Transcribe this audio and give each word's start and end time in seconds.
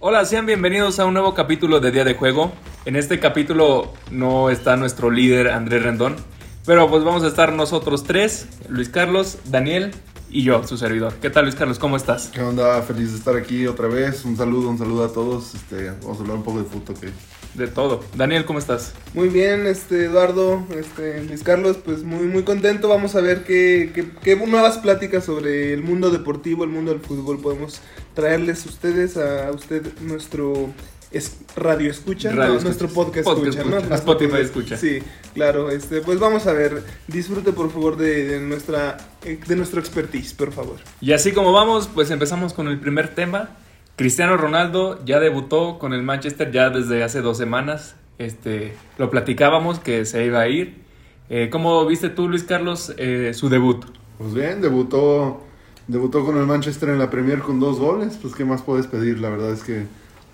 Hola, 0.00 0.24
sean 0.24 0.46
bienvenidos 0.46 0.98
a 0.98 1.04
un 1.04 1.14
nuevo 1.14 1.34
capítulo 1.34 1.78
de 1.78 1.92
Día 1.92 2.04
de 2.04 2.14
Juego. 2.14 2.52
En 2.84 2.96
este 2.96 3.20
capítulo 3.20 3.92
no 4.10 4.50
está 4.50 4.76
nuestro 4.76 5.10
líder 5.12 5.48
Andrés 5.48 5.84
Rendón, 5.84 6.16
pero 6.66 6.90
pues 6.90 7.04
vamos 7.04 7.22
a 7.22 7.28
estar 7.28 7.52
nosotros 7.52 8.02
tres, 8.02 8.48
Luis 8.68 8.88
Carlos, 8.88 9.38
Daniel 9.44 9.92
y 10.28 10.42
yo, 10.42 10.66
su 10.66 10.76
servidor. 10.76 11.14
¿Qué 11.22 11.30
tal 11.30 11.44
Luis 11.44 11.54
Carlos? 11.54 11.78
¿Cómo 11.78 11.96
estás? 11.96 12.30
¿Qué 12.34 12.40
onda? 12.40 12.82
Feliz 12.82 13.12
de 13.12 13.18
estar 13.18 13.36
aquí 13.36 13.68
otra 13.68 13.86
vez. 13.86 14.24
Un 14.24 14.36
saludo, 14.36 14.70
un 14.70 14.78
saludo 14.78 15.04
a 15.04 15.12
todos. 15.12 15.54
Este, 15.54 15.92
vamos 16.02 16.18
a 16.18 16.20
hablar 16.22 16.36
un 16.38 16.42
poco 16.42 16.58
de 16.58 16.64
fútbol 16.64 16.98
que 16.98 17.12
de 17.54 17.68
todo. 17.68 18.02
Daniel, 18.16 18.46
¿cómo 18.46 18.58
estás? 18.58 18.94
Muy 19.12 19.28
bien, 19.28 19.66
este 19.66 20.06
Eduardo, 20.06 20.64
este 20.74 21.22
Luis 21.24 21.42
Carlos, 21.42 21.76
pues 21.84 22.02
muy 22.02 22.26
muy 22.26 22.44
contento. 22.44 22.88
Vamos 22.88 23.14
a 23.14 23.20
ver 23.20 23.44
qué, 23.44 23.90
qué, 23.94 24.06
qué 24.22 24.36
nuevas 24.46 24.78
pláticas 24.78 25.24
sobre 25.24 25.74
el 25.74 25.82
mundo 25.82 26.10
deportivo, 26.10 26.64
el 26.64 26.70
mundo 26.70 26.92
del 26.92 27.00
fútbol 27.02 27.40
podemos 27.40 27.80
traerles 28.14 28.64
ustedes 28.64 29.18
a 29.18 29.50
usted 29.50 29.82
nuestro 30.00 30.70
es, 31.10 31.36
radio 31.54 31.90
escucha, 31.90 32.30
Radio 32.30 32.38
No, 32.40 32.44
escucha. 32.58 32.64
nuestro 32.64 32.88
podcast, 32.88 33.24
Podcast 33.26 33.46
escucha, 33.58 33.64
¿no? 33.70 33.76
escucha. 33.76 33.88
Nuestro 33.88 34.12
Spotify 34.12 34.42
escucha. 34.42 34.76
Sí, 34.78 34.98
claro, 35.34 35.70
este 35.70 36.00
pues 36.00 36.18
vamos 36.18 36.46
a 36.46 36.54
ver, 36.54 36.82
disfrute 37.06 37.52
por 37.52 37.70
favor 37.70 37.96
de, 37.98 38.28
de 38.28 38.40
nuestra 38.40 38.96
de 39.46 39.56
nuestro 39.56 39.78
expertise, 39.80 40.32
por 40.32 40.52
favor. 40.52 40.76
Y 41.02 41.12
así 41.12 41.32
como 41.32 41.52
vamos, 41.52 41.88
pues 41.92 42.10
empezamos 42.10 42.54
con 42.54 42.68
el 42.68 42.80
primer 42.80 43.14
tema. 43.14 43.50
Cristiano 43.96 44.36
Ronaldo 44.36 45.04
ya 45.04 45.20
debutó 45.20 45.78
con 45.78 45.92
el 45.92 46.02
Manchester 46.02 46.50
ya 46.50 46.70
desde 46.70 47.02
hace 47.02 47.20
dos 47.20 47.36
semanas. 47.36 47.96
Este, 48.18 48.74
lo 48.98 49.10
platicábamos 49.10 49.78
que 49.78 50.04
se 50.04 50.24
iba 50.24 50.40
a 50.40 50.48
ir. 50.48 50.82
Eh, 51.28 51.48
¿Cómo 51.50 51.84
viste 51.86 52.08
tú, 52.08 52.28
Luis 52.28 52.44
Carlos, 52.44 52.94
eh, 52.96 53.32
su 53.34 53.48
debut? 53.48 53.84
Pues 54.18 54.34
bien, 54.34 54.60
debutó, 54.60 55.42
debutó 55.88 56.24
con 56.24 56.36
el 56.38 56.46
Manchester 56.46 56.90
en 56.90 56.98
la 56.98 57.10
Premier 57.10 57.40
con 57.40 57.60
dos 57.60 57.78
goles. 57.78 58.18
Pues, 58.20 58.34
¿qué 58.34 58.44
más 58.44 58.62
puedes 58.62 58.86
pedir? 58.86 59.18
La 59.18 59.28
verdad 59.28 59.52
es 59.52 59.62
que, 59.62 59.84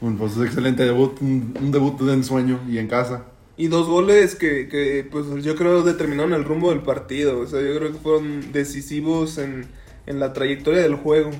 un 0.00 0.16
pues, 0.18 0.36
excelente 0.38 0.84
debut. 0.84 1.20
Un, 1.20 1.54
un 1.60 1.72
debut 1.72 2.00
de 2.00 2.12
ensueño 2.12 2.60
y 2.68 2.78
en 2.78 2.88
casa. 2.88 3.24
Y 3.56 3.66
dos 3.66 3.88
goles 3.88 4.36
que, 4.36 4.68
que, 4.68 5.04
pues 5.10 5.26
yo 5.42 5.56
creo 5.56 5.82
determinaron 5.82 6.32
el 6.32 6.44
rumbo 6.44 6.70
del 6.70 6.80
partido, 6.82 7.40
o 7.40 7.46
sea, 7.48 7.60
yo 7.60 7.76
creo 7.76 7.90
que 7.90 7.98
fueron 7.98 8.52
decisivos 8.52 9.36
en, 9.36 9.66
en 10.06 10.20
la 10.20 10.32
trayectoria 10.32 10.80
del 10.80 10.94
juego. 10.94 11.30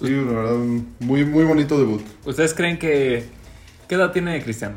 Sí, 0.00 0.10
la 0.10 0.32
verdad, 0.32 0.54
un 0.56 0.94
muy, 1.00 1.24
muy 1.24 1.44
bonito 1.44 1.78
debut. 1.78 2.02
¿Ustedes 2.24 2.54
creen 2.54 2.78
que... 2.78 3.24
¿Qué 3.88 3.94
edad 3.96 4.12
tiene 4.12 4.42
Cristiano? 4.42 4.76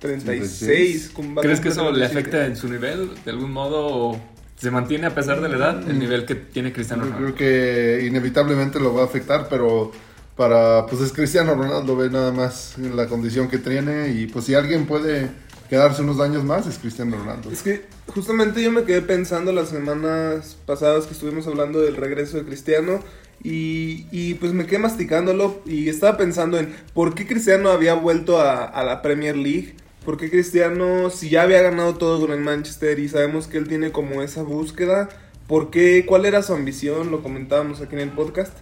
36. 0.00 1.10
con- 1.14 1.36
va 1.36 1.40
a 1.40 1.42
¿Crees 1.42 1.60
que 1.60 1.68
eso 1.68 1.90
le 1.90 2.06
37. 2.06 2.18
afecta 2.18 2.46
en 2.46 2.56
su 2.56 2.68
nivel 2.68 3.10
de 3.24 3.30
algún 3.30 3.52
modo 3.52 3.86
o 3.86 4.20
se 4.56 4.70
mantiene 4.70 5.06
a 5.06 5.14
pesar 5.14 5.40
de 5.40 5.48
la 5.48 5.56
edad 5.56 5.90
el 5.90 5.98
nivel 5.98 6.24
que 6.26 6.34
tiene 6.34 6.72
Cristiano 6.72 7.04
Yo 7.04 7.10
Ronaldo? 7.12 7.34
creo 7.34 7.98
que 8.00 8.06
inevitablemente 8.06 8.80
lo 8.80 8.94
va 8.94 9.02
a 9.02 9.04
afectar, 9.04 9.48
pero 9.48 9.92
para, 10.36 10.86
pues 10.86 11.00
es 11.02 11.12
Cristiano 11.12 11.54
Ronaldo, 11.54 11.96
ve 11.96 12.10
nada 12.10 12.32
más 12.32 12.76
la 12.78 13.06
condición 13.06 13.48
que 13.48 13.58
tiene. 13.58 14.08
Y 14.10 14.26
pues 14.26 14.44
si 14.46 14.54
alguien 14.54 14.86
puede 14.86 15.30
quedarse 15.70 16.02
unos 16.02 16.20
años 16.20 16.44
más, 16.44 16.66
es 16.66 16.78
Cristiano 16.78 17.16
Ronaldo. 17.16 17.50
Es 17.50 17.62
que 17.62 17.86
justamente 18.08 18.62
yo 18.62 18.70
me 18.72 18.84
quedé 18.84 19.00
pensando 19.02 19.52
las 19.52 19.68
semanas 19.68 20.56
pasadas 20.66 21.06
que 21.06 21.12
estuvimos 21.14 21.46
hablando 21.46 21.80
del 21.80 21.96
regreso 21.96 22.36
de 22.36 22.44
Cristiano 22.44 23.00
y, 23.42 24.06
y 24.10 24.34
pues 24.34 24.52
me 24.52 24.66
quedé 24.66 24.78
masticándolo 24.78 25.62
y 25.66 25.88
estaba 25.88 26.16
pensando 26.16 26.58
en 26.58 26.74
por 26.94 27.14
qué 27.14 27.26
Cristiano 27.26 27.70
había 27.70 27.94
vuelto 27.94 28.40
a, 28.40 28.64
a 28.64 28.84
la 28.84 29.02
Premier 29.02 29.36
League. 29.36 29.74
¿Por 30.04 30.18
qué 30.18 30.30
Cristiano, 30.30 31.08
si 31.08 31.30
ya 31.30 31.42
había 31.42 31.62
ganado 31.62 31.94
todo 31.94 32.20
con 32.20 32.32
el 32.32 32.40
Manchester 32.40 32.98
y 32.98 33.08
sabemos 33.08 33.46
que 33.46 33.56
él 33.56 33.68
tiene 33.68 33.90
como 33.90 34.22
esa 34.22 34.42
búsqueda, 34.42 35.08
¿por 35.46 35.70
qué? 35.70 36.04
¿Cuál 36.06 36.26
era 36.26 36.42
su 36.42 36.52
ambición? 36.52 37.10
Lo 37.10 37.22
comentábamos 37.22 37.80
aquí 37.80 37.94
en 37.94 38.02
el 38.02 38.10
podcast. 38.10 38.52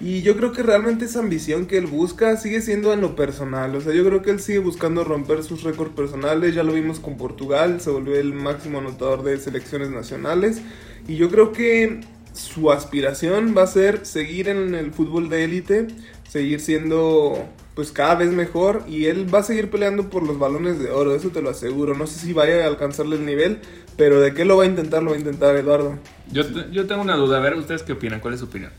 Y 0.00 0.22
yo 0.22 0.34
creo 0.36 0.52
que 0.52 0.62
realmente 0.62 1.04
esa 1.04 1.18
ambición 1.18 1.66
que 1.66 1.76
él 1.76 1.86
busca 1.86 2.38
sigue 2.38 2.62
siendo 2.62 2.94
en 2.94 3.02
lo 3.02 3.16
personal. 3.16 3.74
O 3.76 3.82
sea, 3.82 3.92
yo 3.92 4.02
creo 4.04 4.22
que 4.22 4.30
él 4.30 4.40
sigue 4.40 4.58
buscando 4.58 5.04
romper 5.04 5.42
sus 5.42 5.62
récords 5.62 5.94
personales. 5.94 6.54
Ya 6.54 6.62
lo 6.62 6.72
vimos 6.72 7.00
con 7.00 7.18
Portugal, 7.18 7.82
se 7.82 7.90
volvió 7.90 8.16
el 8.16 8.32
máximo 8.32 8.78
anotador 8.78 9.22
de 9.22 9.38
selecciones 9.38 9.90
nacionales. 9.90 10.62
Y 11.06 11.16
yo 11.16 11.30
creo 11.30 11.52
que 11.52 12.00
su 12.32 12.70
aspiración 12.72 13.54
va 13.56 13.62
a 13.62 13.66
ser 13.66 14.04
seguir 14.06 14.48
en 14.48 14.74
el 14.74 14.92
fútbol 14.92 15.28
de 15.28 15.44
élite, 15.44 15.88
seguir 16.28 16.60
siendo 16.60 17.44
pues 17.74 17.92
cada 17.92 18.14
vez 18.16 18.30
mejor 18.30 18.82
y 18.88 19.06
él 19.06 19.32
va 19.32 19.38
a 19.38 19.42
seguir 19.42 19.70
peleando 19.70 20.10
por 20.10 20.22
los 20.26 20.38
balones 20.38 20.78
de 20.78 20.90
oro, 20.90 21.14
eso 21.14 21.30
te 21.30 21.40
lo 21.42 21.50
aseguro. 21.50 21.94
No 21.94 22.06
sé 22.06 22.18
si 22.20 22.32
vaya 22.32 22.64
a 22.64 22.66
alcanzarle 22.66 23.16
el 23.16 23.24
nivel, 23.24 23.60
pero 23.96 24.20
de 24.20 24.34
qué 24.34 24.44
lo 24.44 24.56
va 24.56 24.64
a 24.64 24.66
intentar, 24.66 25.02
lo 25.02 25.10
va 25.10 25.16
a 25.16 25.18
intentar 25.18 25.56
Eduardo. 25.56 25.98
Yo, 26.30 26.46
te- 26.46 26.70
yo 26.72 26.86
tengo 26.86 27.00
una 27.02 27.16
duda, 27.16 27.38
a 27.38 27.40
ver, 27.40 27.54
¿ustedes 27.54 27.82
qué 27.82 27.92
opinan? 27.92 28.20
¿Cuál 28.20 28.34
es 28.34 28.40
su 28.40 28.46
opinión? 28.46 28.72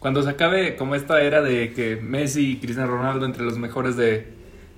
Cuando 0.00 0.22
se 0.22 0.30
acabe 0.30 0.76
como 0.76 0.94
esta 0.96 1.22
era 1.22 1.40
de 1.42 1.72
que 1.72 1.96
Messi 1.96 2.52
y 2.52 2.56
Cristiano 2.58 2.90
Ronaldo 2.90 3.24
entre 3.24 3.44
los 3.44 3.56
mejores 3.58 3.96
de, 3.96 4.26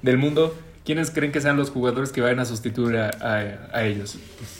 del 0.02 0.18
mundo, 0.18 0.54
¿quiénes 0.84 1.10
creen 1.10 1.32
que 1.32 1.40
sean 1.40 1.56
los 1.56 1.70
jugadores 1.70 2.12
que 2.12 2.20
vayan 2.20 2.40
a 2.40 2.44
sustituir 2.44 2.96
a, 2.98 3.08
a- 3.20 3.70
a 3.76 3.84
ellos? 3.86 4.18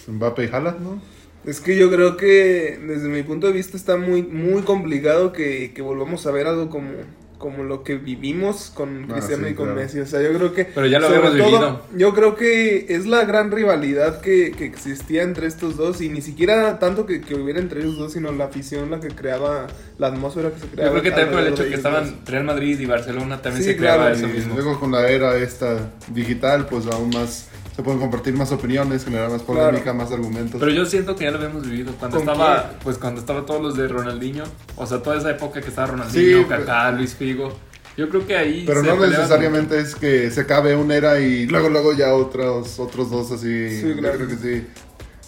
Mbappé 0.09 0.45
y 0.47 0.49
Haaland, 0.49 0.81
¿no? 0.81 1.03
Es 1.47 1.61
que 1.61 1.77
yo 1.77 1.91
creo 1.91 2.17
que 2.17 2.79
desde 2.87 3.09
mi 3.09 3.23
punto 3.23 3.47
de 3.47 3.53
vista 3.53 3.77
está 3.77 3.97
muy, 3.97 4.23
muy 4.23 4.63
complicado 4.63 5.33
que, 5.33 5.73
que 5.75 5.83
volvamos 5.83 6.27
a 6.27 6.31
ver 6.31 6.47
algo 6.47 6.71
como, 6.71 6.91
como 7.37 7.65
lo 7.65 7.85
que 7.85 7.97
vivimos 7.97 8.73
con 8.75 9.05
Ah, 9.11 9.13
Cristiano 9.15 9.47
sí, 9.47 9.53
y 9.53 9.55
con 9.55 9.67
claro. 9.67 9.81
Messi. 9.83 10.01
O 10.01 10.07
sea, 10.07 10.23
yo 10.23 10.33
creo 10.33 10.55
que... 10.55 10.65
Pero 10.65 10.87
ya 10.87 10.99
lo 10.99 11.07
sobre 11.09 11.19
habíamos 11.29 11.51
vivido. 11.51 11.83
Yo 11.99 12.15
creo 12.15 12.35
que 12.37 12.87
es 12.89 13.05
la 13.05 13.27
gran 13.27 13.51
rivalidad 13.51 14.23
que, 14.23 14.53
que 14.53 14.65
existía 14.65 15.23
entre 15.23 15.47
estos 15.47 15.77
dos 15.77 16.01
y 16.01 16.09
ni 16.09 16.23
siquiera 16.23 16.79
tanto 16.79 17.05
que, 17.05 17.21
que 17.21 17.35
hubiera 17.35 17.61
entre 17.61 17.83
ellos 17.83 17.99
dos, 17.99 18.15
sino 18.15 18.33
la 18.33 18.47
afición, 18.47 18.91
la 18.91 19.01
que 19.01 19.09
creaba, 19.09 19.67
la 19.99 20.07
atmósfera 20.07 20.49
que 20.51 20.61
se 20.61 20.67
Yo 20.69 20.73
creaba. 20.73 20.91
creo 20.93 21.03
que 21.03 21.11
también 21.11 21.31
por 21.31 21.41
el 21.41 21.53
hecho 21.53 21.63
de 21.65 21.69
que 21.69 21.75
estaban 21.77 22.21
Real 22.25 22.45
Madrid 22.45 22.81
y 22.81 22.87
Barcelona 22.87 23.43
también 23.43 23.63
Sí, 23.65 23.71
se 23.73 23.77
creaba 23.77 24.05
claro, 24.13 24.17
eso 24.17 24.29
Y 24.29 24.33
mismo. 24.33 24.55
luego 24.55 24.81
con 24.81 24.93
la 24.93 25.07
era 25.11 25.37
esta 25.37 25.93
digital, 26.09 26.67
pues 26.71 26.87
aún 26.87 27.11
más 27.11 27.49
se 27.75 27.83
pueden 27.83 27.99
compartir 28.01 28.35
más 28.35 28.53
opiniones, 28.53 29.05
generar 29.05 29.31
más 29.31 29.43
polémica, 29.43 29.83
Claro. 29.83 29.99
más 29.99 30.13
argumentos. 30.13 30.61
Pero 30.61 30.71
yo 30.73 30.87
siento 30.87 31.17
que 31.17 31.25
ya 31.25 31.31
lo 31.33 31.39
habíamos 31.39 31.69
vivido 31.69 31.93
cuando 31.99 32.19
¿Con 32.19 32.29
estaba, 32.29 32.63
quién? 32.69 32.79
pues 32.85 32.99
cuando 32.99 33.21
estaba 33.21 33.45
todos 33.45 33.61
los 33.63 33.77
de 33.77 33.89
Ronaldinho, 33.89 34.45
o 34.77 34.87
sea, 34.87 35.03
toda 35.03 35.19
esa 35.19 35.31
época 35.31 35.61
que 35.61 35.69
estaba 35.69 35.89
Ronaldinho, 35.89 36.43
Sí, 36.43 36.45
Kaká, 36.49 36.93
Luis 36.93 37.15
Figo. 37.15 37.53
Yo 37.97 38.09
creo 38.09 38.27
que 38.27 38.37
ahí 38.37 38.65
Pero 38.67 38.81
se 38.83 38.87
no 38.89 39.07
necesariamente 39.07 39.79
es 39.79 39.95
que 39.95 40.31
se 40.31 40.41
acabe 40.41 40.75
una 40.75 40.97
era 40.97 41.21
y 41.21 41.47
luego 41.47 41.69
luego 41.69 41.93
ya 41.93 42.13
otros 42.15 42.79
otros 42.81 43.11
dos 43.11 43.31
así. 43.31 43.71
Sí, 43.81 43.89
Yo 43.89 43.97
claro. 43.97 44.17
creo 44.17 44.29
que 44.29 44.37
sí. 44.37 44.67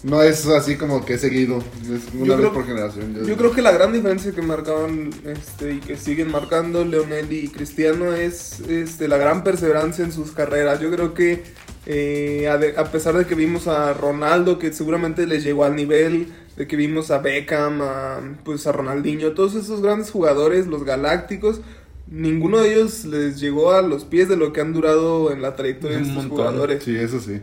No 0.03 0.21
es 0.21 0.45
así 0.47 0.75
como 0.75 1.03
que 1.03 1.17
seguido, 1.17 1.57
es 1.83 2.13
una 2.13 2.25
Yo 2.25 2.33
vez 2.33 2.35
creo- 2.37 2.53
por 2.53 2.65
generación. 2.67 3.25
Yo 3.25 3.35
creo 3.35 3.51
que 3.51 3.61
la 3.61 3.71
gran 3.71 3.91
diferencia 3.93 4.31
que 4.31 4.41
marcaban 4.41 5.09
este, 5.25 5.73
y 5.73 5.79
que 5.79 5.97
siguen 5.97 6.29
marcando 6.31 6.85
Leonel 6.85 7.31
y 7.31 7.47
Cristiano 7.47 8.13
es 8.13 8.59
este, 8.61 9.07
la 9.07 9.17
gran 9.17 9.43
perseverancia 9.43 10.05
en 10.05 10.11
sus 10.11 10.31
carreras. 10.31 10.79
Yo 10.81 10.91
creo 10.91 11.13
que 11.13 11.43
eh, 11.89 12.47
a, 12.49 12.57
de- 12.57 12.75
a 12.77 12.83
pesar 12.91 13.15
de 13.17 13.25
que 13.25 13.33
vimos 13.33 13.67
a 13.67 13.93
Ronaldo, 13.93 14.59
que 14.59 14.73
seguramente 14.73 15.25
les 15.25 15.43
llegó 15.43 15.63
al 15.63 15.75
nivel, 15.75 16.27
de 16.57 16.67
que 16.67 16.75
vimos 16.75 17.11
a 17.11 17.19
Beckham, 17.19 17.81
a, 17.81 18.19
pues 18.43 18.67
a 18.67 18.71
Ronaldinho, 18.73 19.31
todos 19.33 19.55
esos 19.55 19.81
grandes 19.81 20.11
jugadores, 20.11 20.67
los 20.67 20.83
galácticos, 20.83 21.61
ninguno 22.09 22.59
de 22.59 22.73
ellos 22.73 23.05
les 23.05 23.39
llegó 23.39 23.71
a 23.71 23.81
los 23.81 24.03
pies 24.05 24.27
de 24.27 24.35
lo 24.35 24.51
que 24.53 24.61
han 24.61 24.73
durado 24.73 25.31
en 25.31 25.41
la 25.41 25.55
trayectoria 25.55 25.97
de 25.97 26.03
estos 26.03 26.15
montón. 26.25 26.37
jugadores. 26.37 26.83
Sí, 26.83 26.95
eso 26.95 27.19
sí. 27.21 27.41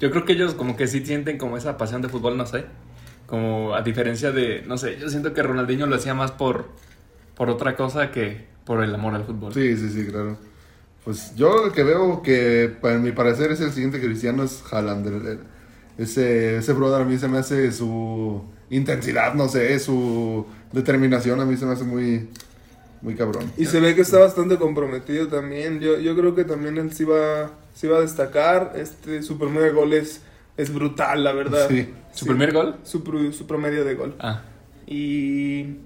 Yo 0.00 0.10
creo 0.10 0.24
que 0.24 0.32
ellos 0.32 0.54
como 0.54 0.76
que 0.76 0.86
sí 0.88 1.04
sienten 1.04 1.38
como 1.38 1.56
esa 1.56 1.76
pasión 1.76 2.02
de 2.02 2.08
fútbol, 2.08 2.36
no 2.36 2.46
sé. 2.46 2.64
Como 3.26 3.74
a 3.74 3.82
diferencia 3.82 4.32
de, 4.32 4.62
no 4.66 4.76
sé, 4.78 4.98
yo 4.98 5.08
siento 5.08 5.32
que 5.34 5.42
Ronaldinho 5.42 5.86
lo 5.86 5.96
hacía 5.96 6.14
más 6.14 6.32
por, 6.32 6.66
por 7.36 7.50
otra 7.50 7.76
cosa 7.76 8.10
que 8.10 8.46
por 8.64 8.82
el 8.82 8.94
amor 8.94 9.14
al 9.14 9.24
fútbol. 9.24 9.52
Sí, 9.54 9.76
sí, 9.76 9.88
sí, 9.90 10.06
claro. 10.06 10.36
Pues 11.04 11.34
yo 11.34 11.66
lo 11.66 11.72
que 11.72 11.82
veo 11.82 12.22
que, 12.22 12.72
para 12.80 12.98
mi 12.98 13.12
parecer, 13.12 13.50
es 13.50 13.60
el 13.60 13.72
siguiente 13.72 14.00
cristiano 14.00 14.44
es 14.44 14.62
Haaland. 14.70 15.40
Ese, 15.98 16.56
ese 16.58 16.72
brother 16.72 17.02
a 17.02 17.04
mí 17.04 17.18
se 17.18 17.28
me 17.28 17.38
hace 17.38 17.70
su 17.72 18.42
intensidad, 18.70 19.34
no 19.34 19.48
sé, 19.48 19.78
su 19.78 20.46
determinación 20.72 21.40
a 21.40 21.44
mí 21.44 21.56
se 21.56 21.66
me 21.66 21.72
hace 21.72 21.84
muy, 21.84 22.28
muy 23.02 23.14
cabrón. 23.14 23.50
Y 23.58 23.66
se 23.66 23.80
ve 23.80 23.94
que 23.94 24.00
está 24.02 24.18
bastante 24.20 24.56
comprometido 24.56 25.26
también. 25.28 25.80
Yo, 25.80 25.98
yo 25.98 26.16
creo 26.16 26.34
que 26.34 26.44
también 26.44 26.78
él 26.78 26.92
sí 26.92 27.04
va, 27.04 27.50
sí 27.74 27.88
va 27.88 27.98
a 27.98 28.00
destacar. 28.00 28.72
Este, 28.76 29.22
su 29.22 29.38
primer 29.38 29.72
gol 29.74 29.92
es, 29.92 30.22
es 30.56 30.72
brutal, 30.72 31.24
la 31.24 31.32
verdad. 31.32 31.68
Sí. 31.68 31.88
¿Su 32.14 32.26
primer 32.26 32.52
gol? 32.52 32.76
Su, 32.84 33.02
pr- 33.04 33.32
su 33.32 33.46
promedio 33.46 33.84
de 33.84 33.94
gol. 33.94 34.14
Ah, 34.20 34.42
Y 34.86 35.76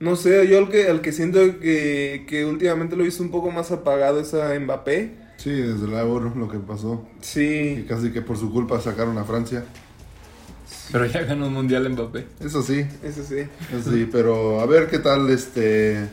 no 0.00 0.16
sé, 0.16 0.46
yo 0.48 0.58
el 0.58 0.68
que, 0.68 0.88
el 0.88 1.00
que 1.00 1.12
siento 1.12 1.38
que, 1.60 2.24
que 2.28 2.44
últimamente 2.44 2.96
lo 2.96 3.02
he 3.02 3.06
visto 3.06 3.22
un 3.22 3.30
poco 3.30 3.50
más 3.50 3.70
apagado 3.72 4.20
es 4.20 4.34
a 4.34 4.58
Mbappé. 4.58 5.12
Sí, 5.36 5.50
desde 5.50 5.88
la 5.88 6.00
Euro 6.02 6.32
lo 6.36 6.48
que 6.48 6.58
pasó. 6.58 7.06
Y 7.20 7.24
Sí, 7.24 7.84
casi 7.88 8.10
que 8.12 8.22
por 8.22 8.36
su 8.38 8.52
culpa 8.52 8.80
sacaron 8.80 9.18
a 9.18 9.24
Francia. 9.24 9.64
pero 10.92 11.06
ya 11.06 11.22
ganó 11.24 11.46
un 11.48 11.54
mundial 11.54 11.88
Mbappé. 11.90 12.26
Eso 12.40 12.62
sí, 12.62 12.86
eso 13.02 13.24
sí. 13.24 13.38
eso 13.72 13.90
sí, 13.92 14.08
pero 14.10 14.60
a 14.60 14.66
ver 14.66 14.88
qué 14.88 14.98
tal 14.98 15.30
este 15.30 16.08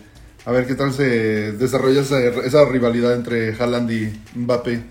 a 0.45 0.51
ver 0.51 0.65
qué 0.65 0.73
tal 0.75 0.91
se 0.93 1.51
desarrolla 1.53 2.01
esa, 2.01 2.19
esa 2.19 2.65
rivalidad 2.65 3.13
entre 3.13 3.53
Haaland 3.55 3.91
y 3.91 4.21
Mbappé. 4.35 4.83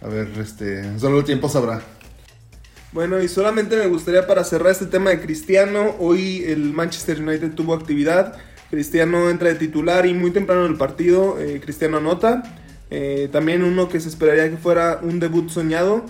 a 0.00 0.08
ver, 0.08 0.28
este, 0.38 0.98
solo 0.98 1.18
el 1.18 1.24
tiempo 1.24 1.48
sabrá. 1.48 1.82
Bueno, 2.94 3.20
y 3.20 3.26
solamente 3.28 3.76
me 3.76 3.88
gustaría 3.88 4.26
para 4.26 4.44
cerrar 4.44 4.70
este 4.72 4.86
tema 4.86 5.10
de 5.10 5.20
Cristiano, 5.20 5.96
hoy 5.98 6.44
el 6.46 6.72
Manchester 6.72 7.20
United 7.20 7.50
tuvo 7.52 7.74
actividad, 7.74 8.36
Cristiano 8.70 9.30
entra 9.30 9.48
de 9.48 9.56
titular 9.56 10.06
y 10.06 10.14
muy 10.14 10.30
temprano 10.30 10.64
en 10.64 10.72
el 10.72 10.78
partido, 10.78 11.36
eh, 11.40 11.60
Cristiano 11.62 11.96
anota, 11.96 12.42
eh, 12.90 13.28
también 13.32 13.64
uno 13.64 13.88
que 13.88 13.98
se 13.98 14.08
esperaría 14.08 14.48
que 14.48 14.56
fuera 14.56 15.00
un 15.02 15.18
debut 15.18 15.48
soñado, 15.50 16.04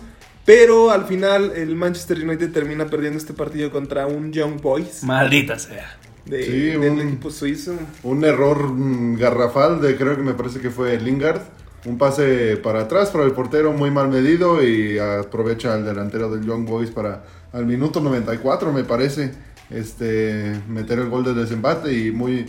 pero 0.45 0.91
al 0.91 1.07
final 1.07 1.53
el 1.57 1.75
Manchester 1.75 2.23
United 2.23 2.53
termina 2.53 2.85
perdiendo 2.87 3.19
este 3.19 3.33
partido 3.33 3.71
contra 3.73 4.07
un 4.07 4.31
Young 4.31 4.61
Boys 4.61 5.03
Maldita 5.05 5.59
sea. 5.59 5.97
de, 6.27 6.45
Sí, 6.45 6.61
del 6.79 6.91
un- 6.93 7.01
equipo 7.01 7.31
suizo. 7.31 7.75
Un 8.03 8.25
error 8.27 8.63
mm, 8.63 9.17
garrafal 9.17 9.81
de 9.81 9.97
creo 9.97 10.17
que 10.17 10.23
me 10.23 10.35
parece 10.35 10.61
que 10.61 10.69
fue 10.69 10.99
Lingard. 11.01 11.41
Un 11.85 11.99
pase 11.99 12.57
para 12.57 12.83
atrás 12.83 13.11
para 13.11 13.25
el 13.25 13.33
portero 13.33 13.73
muy 13.73 13.91
mal 13.91 14.09
medido 14.09 14.63
y 14.63 14.99
aprovecha 14.99 15.75
el 15.77 15.85
delantero 15.85 16.31
del 16.31 16.45
Young 16.45 16.67
Boys 16.67 16.91
para 16.91 17.25
al 17.53 17.67
minuto 17.67 18.01
94 18.01 18.73
me 18.73 18.85
parece 18.85 19.33
este 19.71 20.61
meter 20.69 20.99
el 20.99 21.09
gol 21.09 21.25
de 21.25 21.35
desempate 21.35 21.93
y 21.93 22.11
muy 22.11 22.47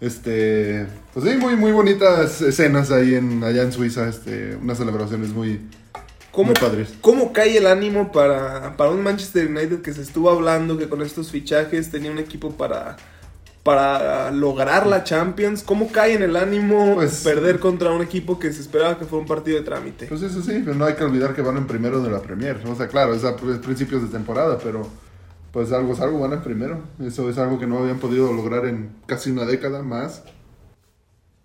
este 0.00 0.86
pues 1.12 1.26
sí 1.26 1.36
muy 1.36 1.56
muy 1.56 1.72
bonitas 1.72 2.40
escenas 2.40 2.90
ahí 2.90 3.14
en 3.14 3.44
allá 3.44 3.62
en 3.62 3.72
Suiza 3.72 4.08
este 4.08 4.56
unas 4.56 4.78
celebraciones 4.78 5.30
muy 5.30 5.60
¿Cómo. 6.32 6.52
¿Cómo 7.00 7.32
cae 7.32 7.58
el 7.58 7.66
ánimo 7.66 8.12
para, 8.12 8.76
para 8.76 8.90
un 8.90 9.02
Manchester 9.02 9.48
United 9.48 9.82
que 9.82 9.92
se 9.92 10.02
estuvo 10.02 10.30
hablando 10.30 10.78
que 10.78 10.88
con 10.88 11.02
estos 11.02 11.30
fichajes 11.30 11.90
tenía 11.90 12.12
un 12.12 12.18
equipo 12.18 12.52
para, 12.52 12.96
para 13.62 14.30
lograr 14.30 14.86
la 14.86 15.04
Champions? 15.04 15.62
¿Cómo 15.62 15.88
cae 15.92 16.14
en 16.14 16.22
el 16.22 16.36
ánimo 16.36 16.94
Pues- 16.94 17.22
perder 17.22 17.58
contra 17.60 17.90
un 17.90 18.02
equipo 18.02 18.38
que 18.38 18.52
se 18.52 18.62
esperaba 18.62 18.98
que 18.98 19.04
fuera 19.04 19.22
un 19.22 19.28
partido 19.28 19.58
de 19.58 19.64
trámite? 19.64 20.06
Pues 20.06 20.22
eso 20.22 20.40
sí, 20.42 20.62
pero 20.64 20.74
no 20.76 20.84
hay 20.86 20.94
que 20.94 21.04
olvidar 21.04 21.34
que 21.34 21.42
van 21.42 21.56
en 21.58 21.66
primero 21.66 22.00
de 22.02 22.10
la 22.10 22.20
Premier. 22.20 22.60
O 22.66 22.74
sea, 22.74 22.88
claro, 22.88 23.14
es 23.14 23.24
a 23.24 23.36
principios 23.36 24.02
de 24.02 24.08
temporada, 24.08 24.58
pero 24.62 24.86
pues 25.52 25.72
algo 25.72 25.92
es 25.92 26.00
algo, 26.00 26.20
van 26.20 26.32
en 26.32 26.42
primero. 26.42 26.80
Eso 27.04 27.28
es 27.28 27.36
algo 27.38 27.58
que 27.58 27.66
no 27.66 27.78
habían 27.78 27.98
podido 27.98 28.32
lograr 28.32 28.64
en 28.66 28.90
casi 29.06 29.30
una 29.30 29.44
década 29.44 29.82
más. 29.82 30.22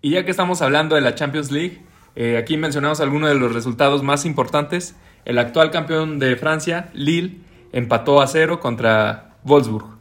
Y 0.02 0.12
ya 0.12 0.24
que 0.24 0.32
estamos 0.32 0.62
hablando 0.62 0.96
de 0.96 1.02
la 1.02 1.16
Champions 1.16 1.52
League, 1.52 1.82
eh, 2.16 2.38
aquí 2.38 2.56
mencionamos 2.56 3.02
algunos 3.02 3.30
de 3.30 3.36
los 3.36 3.54
resultados 3.54 4.04
más 4.04 4.26
importantes. 4.26 4.96
El 5.26 5.40
actual 5.40 5.72
campeón 5.72 6.20
de 6.20 6.36
Francia, 6.36 6.92
Lille, 6.94 7.40
empató 7.74 8.22
a 8.22 8.28
cero 8.28 8.60
contra 8.60 9.36
Wolfsburg. 9.44 9.95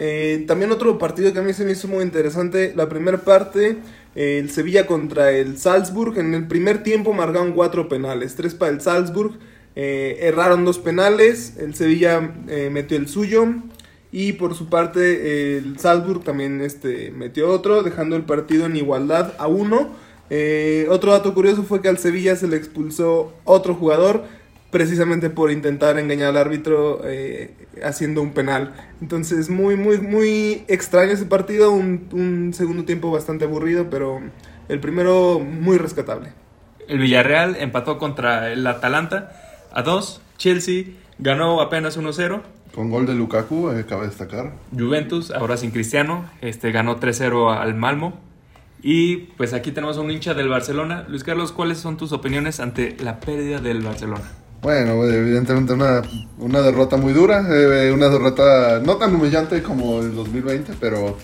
Eh, 0.00 0.44
también 0.46 0.70
otro 0.70 0.96
partido 0.96 1.32
que 1.32 1.40
a 1.40 1.42
mí 1.42 1.52
se 1.52 1.64
me 1.64 1.72
hizo 1.72 1.88
muy 1.88 2.04
interesante, 2.04 2.72
la 2.76 2.88
primera 2.88 3.18
parte, 3.18 3.78
el 4.14 4.48
Sevilla 4.48 4.86
contra 4.86 5.32
el 5.32 5.58
Salzburg, 5.58 6.16
en 6.18 6.34
el 6.34 6.46
primer 6.46 6.84
tiempo 6.84 7.12
marcaron 7.12 7.52
cuatro 7.52 7.88
penales, 7.88 8.36
tres 8.36 8.54
para 8.54 8.70
el 8.70 8.80
Salzburg, 8.80 9.32
eh, 9.74 10.18
erraron 10.20 10.64
dos 10.64 10.78
penales, 10.78 11.56
el 11.58 11.74
Sevilla 11.74 12.32
eh, 12.46 12.70
metió 12.70 12.96
el 12.96 13.08
suyo 13.08 13.46
y 14.12 14.34
por 14.34 14.54
su 14.54 14.68
parte 14.68 15.56
el 15.58 15.80
Salzburg 15.80 16.22
también 16.22 16.60
este, 16.60 17.10
metió 17.10 17.50
otro, 17.50 17.82
dejando 17.82 18.14
el 18.14 18.22
partido 18.22 18.66
en 18.66 18.76
igualdad 18.76 19.34
a 19.38 19.48
uno. 19.48 19.96
Otro 20.90 21.12
dato 21.12 21.34
curioso 21.34 21.64
fue 21.64 21.80
que 21.82 21.88
al 21.88 21.98
Sevilla 21.98 22.36
se 22.36 22.46
le 22.46 22.56
expulsó 22.56 23.32
otro 23.44 23.74
jugador, 23.74 24.24
precisamente 24.70 25.30
por 25.30 25.50
intentar 25.50 25.98
engañar 25.98 26.28
al 26.30 26.36
árbitro 26.36 27.00
eh, 27.04 27.54
haciendo 27.82 28.22
un 28.22 28.32
penal. 28.32 28.74
Entonces, 29.00 29.48
muy, 29.48 29.76
muy, 29.76 29.98
muy 29.98 30.64
extraño 30.68 31.12
ese 31.12 31.24
partido, 31.24 31.70
un, 31.70 32.08
un 32.12 32.52
segundo 32.54 32.84
tiempo 32.84 33.10
bastante 33.10 33.44
aburrido, 33.44 33.88
pero 33.90 34.20
el 34.68 34.80
primero 34.80 35.40
muy 35.40 35.78
rescatable. 35.78 36.32
El 36.86 36.98
Villarreal 36.98 37.56
empató 37.56 37.98
contra 37.98 38.50
el 38.52 38.66
Atalanta 38.66 39.32
a 39.72 39.82
2. 39.82 40.20
Chelsea 40.36 40.84
ganó 41.18 41.60
apenas 41.60 41.98
1-0. 41.98 42.42
Con 42.74 42.90
gol 42.90 43.06
de 43.06 43.14
Lukaku, 43.14 43.70
eh, 43.70 43.84
cabe 43.86 44.06
destacar. 44.06 44.52
Juventus, 44.76 45.30
ahora 45.30 45.56
sin 45.56 45.70
Cristiano, 45.70 46.30
este, 46.40 46.70
ganó 46.70 47.00
3-0 47.00 47.58
al 47.58 47.74
Malmo. 47.74 48.20
Y 48.82 49.16
pues 49.36 49.54
aquí 49.54 49.72
tenemos 49.72 49.96
a 49.98 50.00
un 50.00 50.10
hincha 50.10 50.34
del 50.34 50.48
Barcelona. 50.48 51.04
Luis 51.08 51.24
Carlos, 51.24 51.52
¿cuáles 51.52 51.78
son 51.78 51.96
tus 51.96 52.12
opiniones 52.12 52.60
ante 52.60 52.96
la 53.00 53.18
pérdida 53.20 53.60
del 53.60 53.82
Barcelona? 53.82 54.30
Bueno, 54.60 55.04
evidentemente 55.04 55.72
una, 55.72 56.02
una 56.38 56.60
derrota 56.60 56.96
muy 56.96 57.12
dura, 57.12 57.46
eh, 57.48 57.92
una 57.92 58.08
derrota 58.08 58.80
no 58.84 58.96
tan 58.96 59.14
humillante 59.14 59.62
como 59.62 60.00
el 60.00 60.14
2020, 60.16 60.74
pero, 60.80 61.16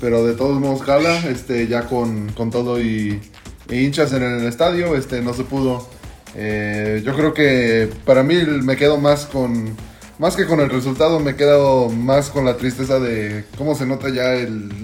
pero 0.00 0.24
de 0.24 0.34
todos 0.34 0.60
modos 0.60 0.82
cala, 0.82 1.18
este, 1.26 1.66
ya 1.66 1.82
con, 1.86 2.30
con 2.32 2.50
todo 2.50 2.80
y, 2.80 3.20
y 3.68 3.76
hinchas 3.76 4.12
en 4.12 4.22
el 4.22 4.46
estadio, 4.46 4.94
este, 4.94 5.20
no 5.20 5.34
se 5.34 5.42
pudo. 5.42 5.88
Eh, 6.36 7.02
yo 7.04 7.14
creo 7.16 7.34
que 7.34 7.90
para 8.04 8.22
mí 8.22 8.36
me 8.62 8.76
quedo 8.76 8.98
más 8.98 9.26
con, 9.26 9.74
más 10.18 10.36
que 10.36 10.46
con 10.46 10.60
el 10.60 10.70
resultado, 10.70 11.18
me 11.18 11.34
quedo 11.34 11.88
más 11.88 12.30
con 12.30 12.44
la 12.44 12.56
tristeza 12.56 13.00
de 13.00 13.44
cómo 13.58 13.74
se 13.74 13.86
nota 13.86 14.10
ya 14.10 14.32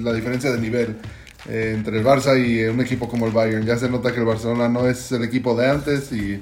la 0.01 0.13
diferencia 0.13 0.51
de 0.51 0.61
nivel 0.61 0.97
eh, 1.49 1.75
entre 1.77 1.99
el 1.99 2.05
Barça 2.05 2.37
y 2.37 2.65
un 2.65 2.81
equipo 2.81 3.09
como 3.09 3.27
el 3.27 3.33
Bayern. 3.33 3.65
Ya 3.65 3.77
se 3.77 3.89
nota 3.89 4.13
que 4.13 4.19
el 4.19 4.27
Barcelona 4.27 4.69
no 4.69 4.89
es 4.89 5.13
el 5.13 5.23
equipo 5.23 5.55
de 5.55 5.71
antes 5.71 6.11
y 6.13 6.41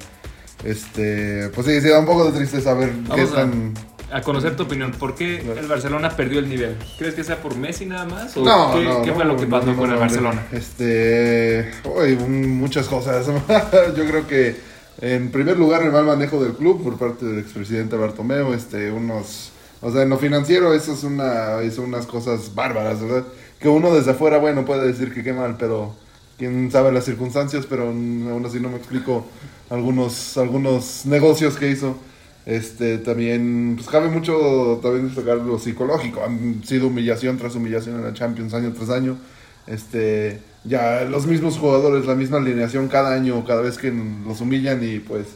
este, 0.64 1.50
pues 1.54 1.66
sí, 1.66 1.80
sí 1.80 1.88
da 1.88 1.98
un 2.00 2.06
poco 2.06 2.30
de 2.30 2.38
tristeza 2.38 2.74
ver 2.74 2.90
qué 3.14 3.24
Vamos 3.24 3.32
a, 3.32 3.34
tan... 3.34 3.74
a 4.12 4.20
conocer 4.22 4.56
tu 4.56 4.64
opinión. 4.64 4.92
¿Por 4.92 5.14
qué 5.14 5.38
el 5.38 5.66
Barcelona 5.66 6.10
perdió 6.10 6.38
el 6.40 6.48
nivel? 6.48 6.76
¿Crees 6.98 7.14
que 7.14 7.24
sea 7.24 7.40
por 7.40 7.56
Messi 7.56 7.86
nada 7.86 8.04
más? 8.06 8.36
¿O 8.36 8.44
No, 8.44 8.72
qué, 8.74 8.84
no, 8.84 9.02
qué 9.02 9.08
no, 9.08 9.14
fue 9.14 9.24
lo 9.24 9.36
que 9.36 9.46
pasó 9.46 9.74
con 9.76 9.90
el 9.90 9.98
Barcelona? 9.98 10.46
Este, 10.52 11.70
uy, 11.84 12.16
muchas 12.16 12.86
cosas. 12.88 13.26
Yo 13.96 14.06
creo 14.06 14.26
que 14.26 14.56
en 15.00 15.30
primer 15.30 15.56
lugar 15.56 15.82
el 15.82 15.92
mal 15.92 16.04
manejo 16.04 16.42
del 16.42 16.52
club 16.54 16.82
por 16.82 16.98
parte 16.98 17.24
del 17.24 17.38
expresidente 17.38 17.96
Bartomeu, 17.96 18.52
este, 18.52 18.90
unos, 18.90 19.52
o 19.80 19.90
sea, 19.90 20.02
en 20.02 20.10
lo 20.10 20.18
financiero 20.18 20.74
eso 20.74 20.92
es 20.92 21.04
una, 21.04 21.62
hizo 21.64 21.82
unas 21.82 22.06
cosas 22.06 22.54
bárbaras, 22.54 23.00
¿verdad? 23.00 23.24
Que 23.58 23.68
uno 23.68 23.94
desde 23.94 24.10
afuera, 24.10 24.38
bueno, 24.38 24.64
puede 24.66 24.86
decir 24.86 25.14
que 25.14 25.22
qué 25.22 25.32
mal, 25.32 25.56
pero 25.58 25.94
quién 26.40 26.70
sabe 26.70 26.90
las 26.90 27.04
circunstancias, 27.04 27.66
pero 27.68 27.84
aún 27.84 28.42
así 28.46 28.60
no 28.60 28.70
me 28.70 28.76
explico 28.76 29.26
algunos, 29.68 30.38
algunos 30.38 31.04
negocios 31.04 31.56
que 31.56 31.70
hizo. 31.70 31.98
Este, 32.46 32.96
también, 32.96 33.74
pues 33.76 33.88
cabe 33.88 34.08
mucho 34.08 34.80
también 34.82 35.08
destacar 35.08 35.36
lo 35.36 35.58
psicológico. 35.58 36.24
Han 36.24 36.64
sido 36.64 36.86
humillación 36.86 37.36
tras 37.36 37.54
humillación 37.56 37.96
en 37.96 38.04
la 38.04 38.14
Champions 38.14 38.54
año 38.54 38.72
tras 38.72 38.88
año. 38.88 39.18
Este, 39.66 40.40
ya 40.64 41.04
los 41.04 41.26
mismos 41.26 41.58
jugadores, 41.58 42.06
la 42.06 42.14
misma 42.14 42.38
alineación 42.38 42.88
cada 42.88 43.14
año, 43.14 43.44
cada 43.44 43.60
vez 43.60 43.76
que 43.76 43.92
los 44.26 44.40
humillan 44.40 44.82
y 44.82 44.98
pues 44.98 45.26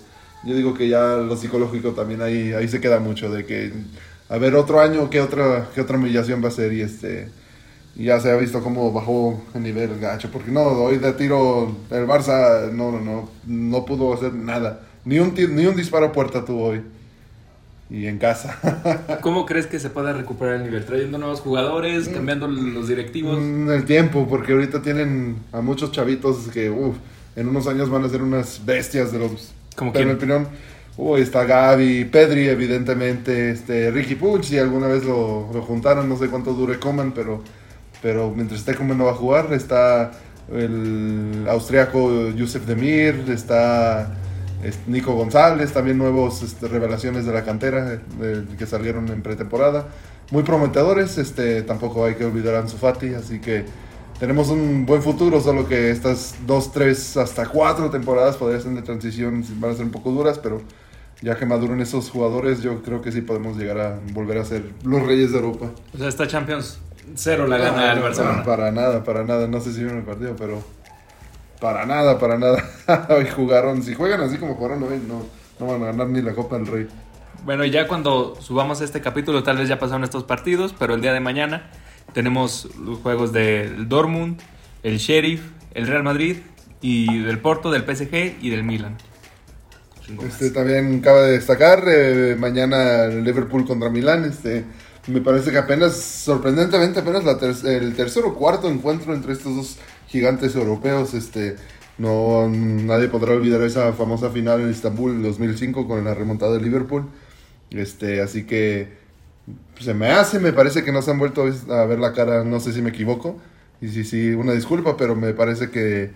yo 0.42 0.56
digo 0.56 0.72
que 0.72 0.88
ya 0.88 1.16
lo 1.16 1.36
psicológico 1.36 1.90
también 1.92 2.22
ahí, 2.22 2.54
ahí 2.54 2.66
se 2.66 2.80
queda 2.80 2.98
mucho 2.98 3.30
de 3.30 3.44
que 3.44 3.72
a 4.30 4.38
ver 4.38 4.54
otro 4.54 4.80
año 4.80 5.10
qué 5.10 5.20
otra, 5.20 5.68
qué 5.74 5.82
otra 5.82 5.98
humillación 5.98 6.42
va 6.42 6.48
a 6.48 6.50
ser 6.50 6.72
y 6.72 6.80
este 6.80 7.28
y 7.96 8.04
ya 8.04 8.20
se 8.20 8.30
ha 8.30 8.36
visto 8.36 8.62
cómo 8.62 8.92
bajó 8.92 9.40
el 9.54 9.62
nivel 9.62 9.90
el 9.90 10.00
gacho, 10.00 10.30
porque 10.32 10.50
no, 10.50 10.62
hoy 10.62 10.98
de 10.98 11.12
tiro 11.12 11.74
el 11.90 12.06
Barça 12.06 12.70
no, 12.72 12.90
no, 12.90 13.00
no, 13.00 13.30
no 13.46 13.84
pudo 13.84 14.12
hacer 14.14 14.34
nada, 14.34 14.80
ni 15.04 15.18
un, 15.18 15.34
ni 15.34 15.66
un 15.66 15.76
disparo 15.76 16.06
a 16.06 16.12
puerta 16.12 16.44
tuvo 16.44 16.66
hoy. 16.66 16.82
Y 17.90 18.06
en 18.06 18.18
casa. 18.18 18.58
¿Cómo 19.20 19.44
crees 19.44 19.66
que 19.66 19.78
se 19.78 19.90
pueda 19.90 20.14
recuperar 20.14 20.54
el 20.56 20.64
nivel? 20.64 20.84
¿Trayendo 20.86 21.18
nuevos 21.18 21.40
jugadores? 21.40 22.08
¿Cambiando 22.08 22.48
los 22.48 22.88
directivos? 22.88 23.38
Mm, 23.38 23.70
el 23.70 23.84
tiempo, 23.84 24.26
porque 24.28 24.52
ahorita 24.52 24.80
tienen 24.80 25.36
a 25.52 25.60
muchos 25.60 25.92
chavitos 25.92 26.48
que 26.48 26.70
uf, 26.70 26.96
en 27.36 27.46
unos 27.46 27.66
años 27.66 27.90
van 27.90 28.02
a 28.04 28.08
ser 28.08 28.22
unas 28.22 28.64
bestias 28.64 29.12
de 29.12 29.18
los... 29.18 29.52
¿Como 29.76 29.92
pero 29.92 30.04
en 30.04 30.08
mi 30.08 30.14
opinión, 30.14 30.48
uy, 30.96 31.20
está 31.20 31.44
Gaby, 31.44 32.06
Pedri 32.06 32.48
evidentemente, 32.48 33.50
este 33.50 33.90
Ricky 33.90 34.14
Puig, 34.14 34.44
si 34.44 34.58
alguna 34.58 34.86
vez 34.86 35.04
lo, 35.04 35.50
lo 35.52 35.62
juntaron, 35.62 36.08
no 36.08 36.16
sé 36.16 36.28
cuánto 36.28 36.54
dure 36.54 36.78
Coman, 36.78 37.12
pero, 37.12 37.42
pero 38.04 38.30
mientras 38.30 38.60
esté 38.60 38.74
Coman 38.74 38.98
no 38.98 39.06
va 39.06 39.12
a 39.12 39.14
jugar, 39.14 39.50
está 39.54 40.10
el 40.52 41.46
austriaco 41.48 42.28
Yusef 42.32 42.66
Demir, 42.66 43.24
está 43.28 44.14
Nico 44.86 45.14
González, 45.14 45.72
también 45.72 45.96
nuevos 45.96 46.42
este, 46.42 46.68
revelaciones 46.68 47.24
de 47.24 47.32
la 47.32 47.44
cantera 47.44 48.02
que 48.58 48.66
salieron 48.66 49.08
en 49.08 49.22
pretemporada. 49.22 49.88
Muy 50.30 50.42
prometedores, 50.42 51.16
este, 51.16 51.62
tampoco 51.62 52.04
hay 52.04 52.16
que 52.16 52.26
olvidar 52.26 52.56
a 52.56 52.58
Ansu 52.58 52.76
Fati, 52.76 53.14
así 53.14 53.40
que 53.40 53.64
tenemos 54.20 54.50
un 54.50 54.84
buen 54.84 55.00
futuro, 55.00 55.40
solo 55.40 55.66
que 55.66 55.90
estas 55.90 56.34
dos, 56.46 56.72
tres, 56.72 57.16
hasta 57.16 57.46
cuatro 57.46 57.88
temporadas 57.88 58.36
podrían 58.36 58.60
ser 58.60 58.72
de 58.72 58.82
transición, 58.82 59.42
van 59.60 59.70
a 59.70 59.74
ser 59.74 59.86
un 59.86 59.92
poco 59.92 60.10
duras, 60.10 60.38
pero 60.38 60.60
ya 61.22 61.36
que 61.36 61.46
maduren 61.46 61.80
esos 61.80 62.10
jugadores, 62.10 62.60
yo 62.60 62.82
creo 62.82 63.00
que 63.00 63.10
sí 63.10 63.22
podemos 63.22 63.56
llegar 63.56 63.80
a 63.80 63.98
volver 64.12 64.36
a 64.36 64.44
ser 64.44 64.62
los 64.84 65.02
reyes 65.06 65.32
de 65.32 65.38
Europa. 65.38 65.70
O 65.94 65.96
sea, 65.96 66.08
esta 66.08 66.26
Champions 66.26 66.80
cero 67.14 67.46
la 67.46 67.58
gana 67.58 67.92
el 67.92 67.98
Ah, 67.98 68.02
Barcelona. 68.02 68.42
Para 68.44 68.70
nada, 68.70 69.04
para 69.04 69.24
nada. 69.24 69.46
No 69.46 69.60
sé 69.60 69.72
si 69.72 69.80
vieron 69.80 69.98
el 69.98 70.04
partido, 70.04 70.34
pero 70.36 70.62
para 71.60 71.86
nada, 71.86 72.18
para 72.18 72.38
nada. 72.38 72.62
hoy 73.10 73.26
jugaron, 73.28 73.82
si 73.82 73.94
juegan 73.94 74.20
así 74.20 74.36
como 74.38 74.54
jugaron 74.54 74.82
hoy, 74.82 75.00
no, 75.06 75.24
no 75.58 75.72
van 75.72 75.82
a 75.82 75.86
ganar 75.86 76.08
ni 76.08 76.22
la 76.22 76.34
Copa 76.34 76.56
del 76.56 76.66
Rey. 76.66 76.88
Bueno, 77.44 77.64
ya 77.64 77.86
cuando 77.88 78.36
subamos 78.40 78.80
este 78.80 79.00
capítulo, 79.00 79.42
tal 79.42 79.58
vez 79.58 79.68
ya 79.68 79.78
pasaron 79.78 80.04
estos 80.04 80.24
partidos, 80.24 80.74
pero 80.78 80.94
el 80.94 81.00
día 81.00 81.12
de 81.12 81.20
mañana 81.20 81.70
tenemos 82.12 82.68
los 82.82 82.98
juegos 82.98 83.32
del 83.32 83.88
Dortmund, 83.88 84.40
el 84.82 84.98
Sheriff, 84.98 85.42
el 85.74 85.86
Real 85.86 86.02
Madrid 86.02 86.38
y 86.80 87.22
del 87.22 87.38
Porto, 87.38 87.70
del 87.70 87.82
PSG 87.82 88.36
y 88.40 88.50
del 88.50 88.64
Milan. 88.64 88.96
Este 90.22 90.50
también 90.50 91.00
cabe 91.00 91.30
destacar 91.30 91.84
eh, 91.86 92.36
mañana 92.38 93.04
el 93.04 93.24
Liverpool 93.24 93.66
contra 93.66 93.88
Milán. 93.88 94.24
Este 94.24 94.64
me 95.06 95.20
parece 95.20 95.50
que 95.50 95.58
apenas, 95.58 95.94
sorprendentemente, 95.96 97.00
apenas 97.00 97.24
la 97.24 97.38
ter- 97.38 97.54
el 97.66 97.94
tercer 97.94 98.24
o 98.24 98.34
cuarto 98.34 98.68
encuentro 98.68 99.14
entre 99.14 99.32
estos 99.32 99.54
dos 99.56 99.76
gigantes 100.08 100.54
europeos. 100.56 101.14
Este 101.14 101.56
no 101.98 102.48
nadie 102.48 103.08
podrá 103.08 103.32
olvidar 103.34 103.62
esa 103.62 103.92
famosa 103.92 104.30
final 104.30 104.60
en 104.62 104.70
Estambul 104.70 105.12
en 105.12 105.22
2005 105.22 105.86
con 105.86 106.04
la 106.04 106.14
remontada 106.14 106.52
de 106.54 106.60
Liverpool. 106.60 107.06
Este 107.70 108.20
así 108.22 108.44
que 108.44 108.88
se 109.80 109.94
me 109.94 110.08
hace, 110.10 110.38
me 110.40 110.52
parece 110.52 110.84
que 110.84 110.92
no 110.92 111.02
se 111.02 111.10
han 111.10 111.18
vuelto 111.18 111.44
a 111.70 111.84
ver 111.86 111.98
la 112.00 112.12
cara, 112.12 112.44
no 112.44 112.60
sé 112.60 112.72
si 112.72 112.82
me 112.82 112.90
equivoco. 112.90 113.38
Y 113.80 113.88
sí, 113.88 114.04
sí, 114.04 114.30
una 114.32 114.52
disculpa, 114.52 114.96
pero 114.96 115.14
me 115.16 115.34
parece 115.34 115.70
que 115.70 116.12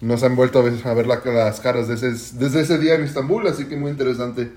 no 0.00 0.16
se 0.18 0.26
han 0.26 0.36
vuelto 0.36 0.60
a 0.60 0.94
ver, 0.94 1.06
la- 1.06 1.20
las 1.24 1.60
caras 1.60 1.88
desde 1.88 2.10
desde 2.12 2.60
ese 2.62 2.78
día 2.78 2.94
en 2.94 3.02
Estambul, 3.04 3.46
así 3.48 3.66
que 3.66 3.76
muy 3.76 3.90
interesante 3.90 4.50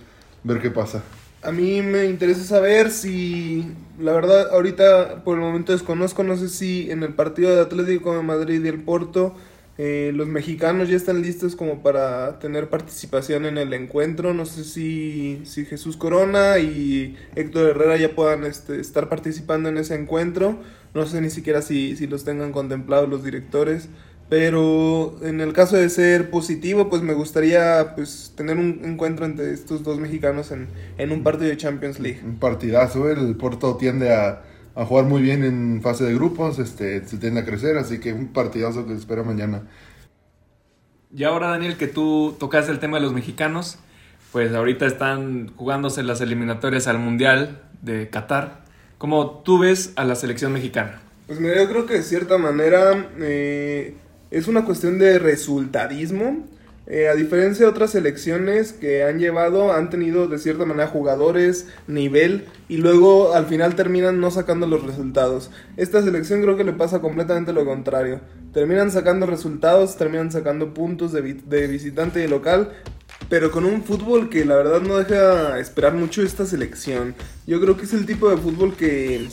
ver 0.43 0.61
qué 0.61 0.71
pasa. 0.71 1.03
A 1.43 1.51
mí 1.51 1.81
me 1.81 2.05
interesa 2.05 2.45
saber 2.45 2.89
si, 2.89 3.65
la 3.99 4.13
verdad, 4.13 4.49
ahorita 4.51 5.23
por 5.25 5.35
el 5.35 5.41
momento 5.41 5.73
desconozco, 5.73 6.23
no 6.23 6.37
sé 6.37 6.47
si 6.47 6.89
en 6.89 7.03
el 7.03 7.13
partido 7.13 7.53
de 7.53 7.61
Atlético 7.61 8.15
de 8.15 8.23
Madrid 8.23 8.63
y 8.63 8.69
el 8.69 8.81
Porto, 8.81 9.35
eh, 9.77 10.11
los 10.13 10.27
mexicanos 10.27 10.87
ya 10.87 10.95
están 10.95 11.21
listos 11.21 11.57
como 11.57 11.81
para 11.83 12.39
tener 12.39 12.69
participación 12.69 13.45
en 13.45 13.57
el 13.57 13.73
encuentro. 13.73 14.33
No 14.33 14.45
sé 14.45 14.63
si, 14.63 15.41
si 15.43 15.65
Jesús 15.65 15.97
Corona 15.97 16.59
y 16.59 17.17
Héctor 17.35 17.71
Herrera 17.71 17.97
ya 17.97 18.15
puedan 18.15 18.45
este, 18.45 18.79
estar 18.79 19.09
participando 19.09 19.67
en 19.67 19.77
ese 19.77 19.95
encuentro. 19.95 20.59
No 20.93 21.05
sé 21.05 21.19
ni 21.19 21.29
siquiera 21.29 21.61
si, 21.61 21.97
si 21.97 22.07
los 22.07 22.23
tengan 22.23 22.53
contemplados 22.53 23.09
los 23.09 23.23
directores. 23.23 23.89
Pero 24.29 25.15
en 25.21 25.41
el 25.41 25.53
caso 25.53 25.77
de 25.77 25.89
ser 25.89 26.31
positivo, 26.31 26.89
pues 26.89 27.01
me 27.01 27.13
gustaría 27.13 27.93
pues 27.95 28.33
tener 28.35 28.57
un 28.57 28.81
encuentro 28.83 29.25
entre 29.25 29.53
estos 29.53 29.83
dos 29.83 29.99
mexicanos 29.99 30.51
en, 30.51 30.69
en 30.97 31.11
un 31.11 31.23
partido 31.23 31.49
de 31.49 31.57
Champions 31.57 31.99
League. 31.99 32.21
Un 32.23 32.39
partidazo, 32.39 33.11
el 33.11 33.35
Porto 33.35 33.75
tiende 33.77 34.13
a, 34.13 34.41
a 34.75 34.85
jugar 34.85 35.05
muy 35.05 35.21
bien 35.21 35.43
en 35.43 35.81
fase 35.83 36.05
de 36.05 36.15
grupos, 36.15 36.57
este, 36.57 37.05
se 37.05 37.17
tiende 37.17 37.41
a 37.41 37.45
crecer, 37.45 37.77
así 37.77 37.99
que 37.99 38.11
un 38.13 38.33
partidazo 38.33 38.87
que 38.87 38.93
espera 38.93 39.23
mañana. 39.23 39.63
Y 41.15 41.25
ahora, 41.25 41.49
Daniel, 41.49 41.77
que 41.77 41.87
tú 41.87 42.35
tocaste 42.39 42.71
el 42.71 42.79
tema 42.79 42.97
de 42.97 43.03
los 43.03 43.13
mexicanos, 43.13 43.77
pues 44.31 44.51
ahorita 44.51 44.87
están 44.87 45.53
jugándose 45.55 46.01
las 46.01 46.21
eliminatorias 46.21 46.87
al 46.87 46.97
Mundial 46.97 47.61
de 47.83 48.09
Qatar. 48.09 48.63
¿Cómo 48.97 49.41
tú 49.43 49.59
ves 49.59 49.93
a 49.95 50.05
la 50.05 50.15
selección 50.15 50.53
mexicana? 50.53 51.01
Pues 51.27 51.39
mira, 51.39 51.61
yo 51.61 51.69
creo 51.69 51.85
que 51.85 51.95
de 51.95 52.03
cierta 52.03 52.37
manera 52.39 53.09
eh, 53.19 53.95
es 54.33 54.47
una 54.47 54.65
cuestión 54.65 54.97
de 54.97 55.19
resultadismo. 55.19 56.47
Eh, 56.85 57.07
a 57.07 57.13
diferencia 57.13 57.65
de 57.65 57.71
otras 57.71 57.91
selecciones 57.91 58.73
que 58.73 59.03
han 59.03 59.19
llevado, 59.19 59.71
han 59.71 59.89
tenido 59.89 60.27
de 60.27 60.39
cierta 60.39 60.65
manera 60.65 60.87
jugadores, 60.89 61.67
nivel, 61.87 62.45
y 62.67 62.77
luego 62.77 63.35
al 63.35 63.45
final 63.45 63.75
terminan 63.75 64.19
no 64.19 64.31
sacando 64.31 64.67
los 64.67 64.83
resultados. 64.83 65.49
Esta 65.77 66.01
selección 66.01 66.41
creo 66.41 66.57
que 66.57 66.65
le 66.65 66.73
pasa 66.73 66.99
completamente 66.99 67.53
lo 67.53 67.63
contrario. 67.63 68.19
Terminan 68.53 68.91
sacando 68.91 69.27
resultados, 69.27 69.97
terminan 69.97 70.31
sacando 70.31 70.73
puntos 70.73 71.13
de, 71.13 71.21
de 71.21 71.67
visitante 71.67 72.23
y 72.23 72.27
local, 72.27 72.71
pero 73.29 73.51
con 73.51 73.65
un 73.65 73.83
fútbol 73.83 74.29
que 74.29 74.43
la 74.43 74.55
verdad 74.55 74.81
no 74.81 74.97
deja 74.97 75.59
esperar 75.59 75.93
mucho 75.93 76.23
esta 76.23 76.45
selección. 76.45 77.13
Yo 77.45 77.61
creo 77.61 77.77
que 77.77 77.83
es 77.83 77.93
el 77.93 78.05
tipo 78.05 78.29
de 78.29 78.37
fútbol 78.37 78.75
que, 78.75 79.29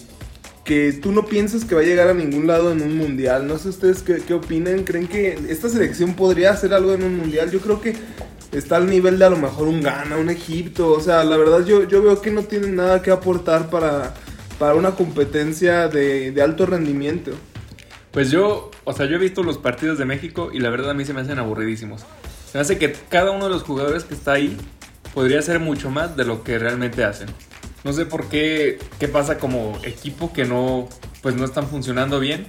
que 0.65 0.93
tú 0.93 1.13
no 1.13 1.27
piensas 1.27 1.65
que 1.65 1.75
va 1.75 1.81
a 1.81 1.85
llegar 1.85 2.09
a 2.09 2.15
ningún 2.15 2.47
lado 2.47 2.73
en 2.73 2.83
un 2.83 2.97
mundial. 2.97 3.47
No 3.47 3.59
sé 3.59 3.71
ustedes 3.71 4.03
qué, 4.03 4.19
qué 4.27 4.35
opinan. 4.35 4.85
¿Creen 4.85 5.09
que 5.09 5.39
esta 5.49 5.69
selección 5.69 6.15
podría 6.15 6.51
hacer 6.51 6.75
algo 6.75 6.93
en 6.93 7.03
un 7.03 7.17
mundial? 7.17 7.51
Yo 7.51 7.61
creo 7.61 7.81
que 7.81 7.95
está 8.53 8.77
al 8.77 8.89
nivel 8.89 9.19
de 9.19 9.25
a 9.25 9.31
lo 9.31 9.37
mejor 9.37 9.69
un 9.69 9.83
Ghana, 9.83 10.17
un 10.17 10.31
Egipto. 10.31 10.93
O 10.93 11.01
sea, 11.01 11.25
la 11.25 11.37
verdad 11.37 11.65
yo, 11.65 11.89
yo 11.89 12.03
veo 12.03 12.21
que 12.21 12.31
no 12.31 12.45
tienen 12.45 12.77
nada 12.77 13.03
que 13.03 13.11
aportar 13.11 13.71
para, 13.71 14.15
para 14.59 14.75
una 14.75 14.93
competencia 14.93 15.89
de, 15.89 16.33
de 16.33 16.43
alto 16.43 16.67
rendimiento. 16.67 17.33
Pues 18.11 18.31
yo, 18.31 18.71
o 18.85 18.93
sea, 18.93 19.07
yo 19.07 19.17
he 19.17 19.19
visto 19.19 19.43
los 19.43 19.59
partidos 19.59 19.99
de 19.99 20.05
México 20.05 20.51
y 20.53 20.59
la 20.59 20.71
verdad 20.71 20.91
a 20.91 20.95
mí 20.95 21.05
se 21.05 21.15
me 21.15 21.21
hacen 21.21 21.39
aburridísimos. 21.39 22.03
Se 22.51 22.59
me 22.59 22.63
hace 22.63 22.79
que 22.79 22.93
cada 23.09 23.31
uno 23.31 23.45
de 23.45 23.51
los 23.51 23.63
jugadores 23.63 24.05
que 24.05 24.15
está 24.15 24.33
ahí 24.33 24.57
podría 25.15 25.39
hacer 25.39 25.61
mucho 25.61 25.91
más 25.91 26.17
de 26.17 26.25
lo 26.25 26.43
que 26.43 26.59
realmente 26.59 27.05
hacen. 27.05 27.29
No 27.85 27.93
sé 27.93 28.07
por 28.07 28.29
qué, 28.29 28.79
qué 28.99 29.09
pasa 29.09 29.39
como 29.39 29.79
equipo 29.83 30.33
que 30.33 30.45
no, 30.45 30.89
pues 31.23 31.35
no 31.37 31.45
están 31.45 31.67
funcionando 31.67 32.21
bien. 32.21 32.49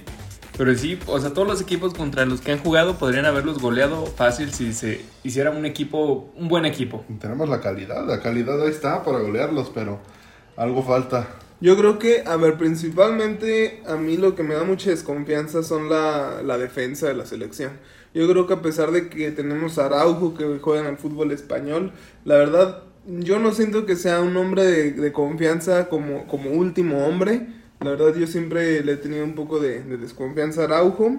Pero 0.58 0.74
sí, 0.74 0.98
o 1.06 1.18
sea, 1.18 1.32
todos 1.32 1.48
los 1.48 1.62
equipos 1.62 1.94
contra 1.94 2.26
los 2.26 2.42
que 2.42 2.52
han 2.52 2.58
jugado 2.58 2.98
podrían 2.98 3.24
haberlos 3.24 3.58
goleado 3.58 4.04
fácil 4.06 4.52
si 4.52 4.74
se 4.74 5.00
hiciera 5.24 5.50
un 5.50 5.64
equipo, 5.64 6.30
un 6.36 6.48
buen 6.48 6.66
equipo. 6.66 7.04
Tenemos 7.20 7.48
la 7.48 7.60
calidad, 7.60 8.06
la 8.06 8.20
calidad 8.20 8.60
ahí 8.62 8.68
está 8.68 9.02
para 9.02 9.18
golearlos, 9.18 9.70
pero 9.74 10.00
algo 10.56 10.82
falta. 10.82 11.26
Yo 11.60 11.76
creo 11.76 11.98
que, 11.98 12.24
a 12.26 12.36
ver, 12.36 12.58
principalmente 12.58 13.82
a 13.86 13.96
mí 13.96 14.16
lo 14.18 14.34
que 14.34 14.42
me 14.42 14.54
da 14.54 14.64
mucha 14.64 14.90
desconfianza 14.90 15.62
son 15.62 15.88
la, 15.88 16.42
la 16.44 16.58
defensa 16.58 17.06
de 17.06 17.14
la 17.14 17.24
selección. 17.24 17.72
Yo 18.12 18.28
creo 18.28 18.46
que 18.46 18.54
a 18.54 18.62
pesar 18.62 18.90
de 18.90 19.08
que 19.08 19.30
tenemos 19.30 19.78
a 19.78 19.86
Araujo 19.86 20.34
que 20.34 20.58
juega 20.60 20.82
en 20.82 20.88
el 20.88 20.98
fútbol 20.98 21.32
español, 21.32 21.92
la 22.24 22.36
verdad 22.36 22.82
yo 23.06 23.38
no 23.38 23.52
siento 23.52 23.86
que 23.86 23.96
sea 23.96 24.20
un 24.20 24.36
hombre 24.36 24.92
de, 24.92 25.12
confianza 25.12 25.88
como, 25.88 26.26
como 26.26 26.50
último 26.50 27.06
hombre. 27.06 27.46
La 27.80 27.90
verdad 27.90 28.14
yo 28.14 28.26
siempre 28.26 28.82
le 28.84 28.92
he 28.92 28.96
tenido 28.96 29.24
un 29.24 29.34
poco 29.34 29.58
de, 29.58 29.82
de 29.82 29.96
desconfianza 29.96 30.62
a 30.62 30.64
Araujo. 30.64 31.16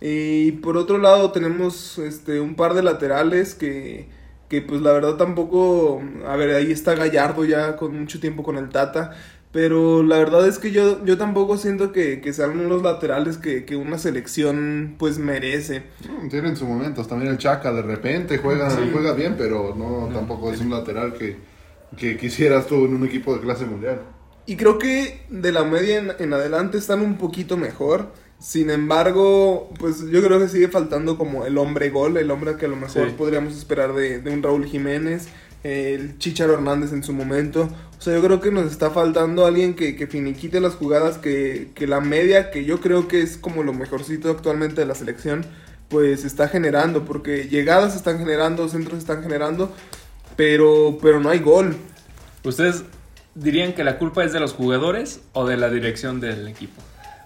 Y 0.00 0.52
por 0.52 0.76
otro 0.76 0.98
lado 0.98 1.30
tenemos 1.30 1.98
este 1.98 2.40
un 2.40 2.54
par 2.54 2.74
de 2.74 2.82
laterales 2.82 3.54
que, 3.54 4.08
que 4.50 4.60
pues 4.62 4.80
la 4.82 4.92
verdad 4.92 5.14
tampoco, 5.14 6.02
a 6.26 6.36
ver, 6.36 6.56
ahí 6.56 6.72
está 6.72 6.96
Gallardo 6.96 7.44
ya 7.44 7.76
con 7.76 7.98
mucho 7.98 8.18
tiempo 8.18 8.42
con 8.42 8.58
el 8.58 8.68
Tata, 8.70 9.12
pero 9.52 10.02
la 10.02 10.18
verdad 10.18 10.46
es 10.46 10.58
que 10.58 10.70
yo, 10.70 11.04
yo 11.04 11.18
tampoco 11.18 11.56
siento 11.56 11.92
que, 11.92 12.20
que 12.20 12.32
sean 12.32 12.58
unos 12.60 12.82
laterales 12.82 13.36
que, 13.38 13.64
que 13.64 13.76
una 13.76 13.98
selección 13.98 14.94
pues 14.98 15.18
merece. 15.18 15.82
Mm, 16.08 16.28
Tienen 16.28 16.56
sus 16.56 16.68
momentos, 16.68 17.08
también 17.08 17.30
el 17.32 17.38
Chaca 17.38 17.72
de 17.72 17.82
repente 17.82 18.38
juega, 18.38 18.70
juega 18.92 19.12
bien, 19.14 19.34
pero 19.36 19.74
no, 19.76 20.08
tampoco 20.12 20.52
es 20.52 20.60
un 20.60 20.70
lateral 20.70 21.14
que, 21.14 21.36
que 21.96 22.16
quisieras 22.16 22.66
tú 22.66 22.84
en 22.86 22.94
un 22.94 23.04
equipo 23.06 23.34
de 23.34 23.40
clase 23.40 23.64
mundial. 23.66 24.00
Y 24.46 24.56
creo 24.56 24.78
que 24.78 25.22
de 25.28 25.52
la 25.52 25.64
media 25.64 25.98
en, 25.98 26.12
en 26.18 26.32
adelante 26.32 26.78
están 26.78 27.00
un 27.02 27.18
poquito 27.18 27.56
mejor. 27.56 28.12
Sin 28.38 28.70
embargo, 28.70 29.68
pues 29.78 30.08
yo 30.10 30.22
creo 30.22 30.38
que 30.40 30.48
sigue 30.48 30.68
faltando 30.68 31.18
como 31.18 31.44
el 31.44 31.58
hombre 31.58 31.90
gol, 31.90 32.16
el 32.16 32.30
hombre 32.30 32.56
que 32.56 32.64
a 32.66 32.68
lo 32.68 32.76
mejor 32.76 33.10
Sí. 33.10 33.14
podríamos 33.16 33.54
esperar 33.56 33.92
de, 33.94 34.20
de 34.20 34.30
un 34.30 34.42
Raúl 34.42 34.64
Jiménez, 34.64 35.28
el 35.62 36.18
Chicharo 36.18 36.54
Hernández 36.54 36.92
en 36.92 37.02
su 37.02 37.12
momento. 37.12 37.68
O 37.98 38.02
sea, 38.02 38.14
yo 38.14 38.22
creo 38.22 38.40
que 38.40 38.50
nos 38.50 38.70
está 38.70 38.90
faltando 38.90 39.44
alguien 39.44 39.74
que, 39.74 39.94
que 39.94 40.06
finiquite 40.06 40.60
las 40.60 40.74
jugadas, 40.74 41.18
que, 41.18 41.70
que 41.74 41.86
la 41.86 42.00
media, 42.00 42.50
que 42.50 42.64
yo 42.64 42.80
creo 42.80 43.08
que 43.08 43.20
es 43.20 43.36
como 43.36 43.62
lo 43.62 43.72
mejorcito 43.72 44.30
actualmente 44.30 44.80
de 44.80 44.86
la 44.86 44.94
selección, 44.94 45.44
pues 45.88 46.24
está 46.24 46.48
generando, 46.48 47.04
porque 47.04 47.48
llegadas 47.48 47.96
están 47.96 48.18
generando, 48.18 48.68
centros 48.68 48.98
están 48.98 49.22
generando, 49.22 49.74
pero, 50.36 50.98
pero 51.02 51.20
no 51.20 51.28
hay 51.28 51.40
gol. 51.40 51.76
¿Ustedes 52.44 52.84
dirían 53.34 53.74
que 53.74 53.84
la 53.84 53.98
culpa 53.98 54.24
es 54.24 54.32
de 54.32 54.40
los 54.40 54.54
jugadores 54.54 55.20
o 55.32 55.46
de 55.46 55.56
la 55.56 55.68
dirección 55.68 56.20
del 56.20 56.48
equipo? 56.48 56.80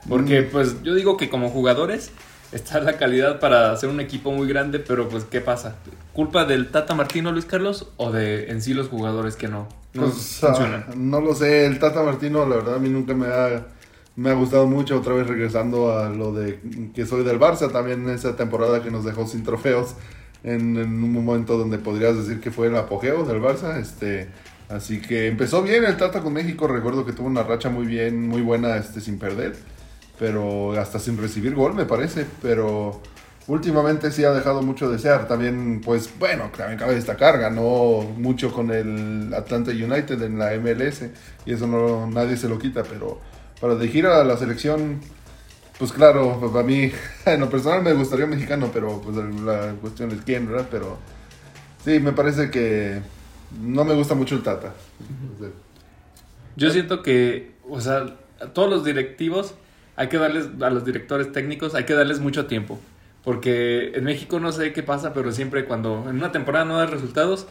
Porque 0.09 0.43
pues 0.43 0.83
yo 0.83 0.95
digo 0.95 1.17
que 1.17 1.31
como 1.31 1.51
jugadores 1.51 2.11
está 2.53 2.81
la 2.81 2.97
calidad 2.97 3.41
para 3.41 3.73
hacer 3.73 3.89
un 3.89 4.01
equipo 4.01 4.33
muy 4.33 4.49
grande, 4.49 4.79
pero 4.81 5.09
pues 5.09 5.25
¿qué 5.25 5.41
pasa? 5.41 5.83
¿Culpa 6.13 6.45
del 6.45 6.71
Tata 6.71 6.95
Martino 6.95 7.33
Luis 7.33 7.47
Carlos 7.47 7.93
o 7.97 8.13
de 8.13 8.51
en 8.51 8.63
sí 8.63 8.75
los 8.75 8.89
jugadores 8.89 9.37
que 9.37 9.49
no, 9.49 9.69
no 9.95 10.11
Pues, 10.13 10.39
funcionan? 10.41 10.87
no 10.95 11.21
lo 11.21 11.35
sé, 11.35 11.67
el 11.67 11.79
Tata 11.79 12.03
Martino, 12.03 12.47
la 12.47 12.57
verdad, 12.57 12.75
a 12.77 12.79
mí 12.79 12.89
nunca 12.89 13.15
me 13.15 13.27
ha, 13.29 13.67
me 14.17 14.31
ha 14.31 14.35
gustado 14.35 14.67
mucho. 14.67 14.99
Otra 14.99 15.15
vez 15.15 15.27
regresando 15.27 15.97
a 15.99 16.09
lo 16.11 16.33
de 16.33 16.61
que 16.95 17.07
soy 17.07 17.25
del 17.25 17.39
Barça, 17.41 17.71
también 17.73 18.09
esa 18.09 18.37
temporada 18.37 18.83
que 18.83 18.91
nos 18.91 19.05
dejó 19.05 19.27
sin 19.27 19.45
trofeos 19.45 19.95
en, 20.43 20.77
en 20.77 21.03
un 21.05 21.13
momento 21.13 21.57
donde 21.57 21.79
podrías 21.79 22.17
decir 22.17 22.41
que 22.41 22.51
fue 22.51 22.69
el 22.69 22.77
apogeo 22.77 23.25
del 23.25 23.41
Barça. 23.41 23.79
Este, 23.81 24.29
así 24.69 25.01
que 25.01 25.29
empezó 25.29 25.63
bien 25.63 25.85
el 25.85 25.97
Tata 25.97 26.23
con 26.23 26.33
México. 26.33 26.67
Recuerdo 26.69 27.05
que 27.07 27.13
tuvo 27.13 27.27
una 27.29 27.43
racha 27.45 27.71
muy 27.71 27.87
bien, 27.87 28.29
muy 28.29 28.43
buena, 28.43 28.77
este, 28.77 29.01
sin 29.01 29.19
perder, 29.19 29.57
pero 30.19 30.73
hasta 30.79 30.99
sin 30.99 31.17
recibir 31.19 31.55
gol, 31.55 31.75
me 31.75 31.85
parece. 31.85 32.27
Pero 32.43 33.01
últimamente 33.47 34.11
sí 34.11 34.25
ha 34.25 34.33
dejado 34.33 34.63
mucho 34.63 34.89
de 34.89 34.97
desear. 34.97 35.27
También, 35.29 35.81
pues 35.85 36.11
bueno, 36.19 36.51
también 36.57 36.79
cabe 36.79 36.95
destacar, 36.95 37.39
ganó 37.39 38.03
mucho 38.17 38.53
con 38.53 38.71
el 38.71 39.33
Atlanta 39.35 39.71
United 39.71 40.23
en 40.23 40.39
la 40.39 40.53
MLS 40.57 41.05
y 41.45 41.53
eso 41.53 41.67
no 41.67 42.07
nadie 42.07 42.37
se 42.37 42.49
lo 42.49 42.59
quita, 42.59 42.83
pero 42.83 43.21
para 43.61 43.75
dirigir 43.77 44.07
a 44.07 44.25
la 44.25 44.37
selección, 44.37 45.01
pues 45.79 45.93
claro, 45.93 46.41
para 46.53 46.65
mí, 46.65 46.91
en 47.27 47.41
lo 47.41 47.51
personal 47.51 47.83
me 47.83 47.93
gustaría 47.93 48.25
un 48.25 48.33
mexicano, 48.33 48.71
pero 48.73 49.01
pues 49.01 49.17
la 49.17 49.75
cuestión 49.81 50.11
es 50.13 50.21
quién, 50.25 50.47
¿verdad? 50.47 50.69
Pero 50.71 50.99
sí, 51.85 52.01
me 52.01 52.13
parece 52.13 52.51
que 52.51 53.01
no 53.61 53.85
me 53.85 53.95
gusta 53.95 54.15
mucho 54.15 54.35
el 54.35 54.43
Tata. 54.43 54.73
Yo 56.57 56.71
siento 56.71 57.03
que, 57.03 57.53
o 57.69 57.81
sea, 57.81 58.07
todos 58.53 58.71
los 58.71 58.85
directivos 58.85 59.55
hay 59.97 60.09
que 60.09 60.19
darles, 60.19 60.49
a 60.61 60.71
los 60.71 60.85
directores 60.85 61.33
técnicos 61.33 61.75
hay 61.75 61.85
que 61.85 61.95
darles 61.95 62.21
mucho 62.21 62.47
tiempo. 62.47 62.79
Porque 63.23 63.93
en 63.95 64.05
México 64.05 64.39
no 64.39 64.53
sé 64.53 64.73
qué 64.73 64.83
pasa, 64.83 65.15
pero 65.15 65.33
siempre 65.33 65.65
cuando 65.65 66.05
en 66.09 66.17
una 66.17 66.31
temporada 66.31 66.65
no 66.65 66.77
da 66.77 66.87
resultados, 66.87 67.47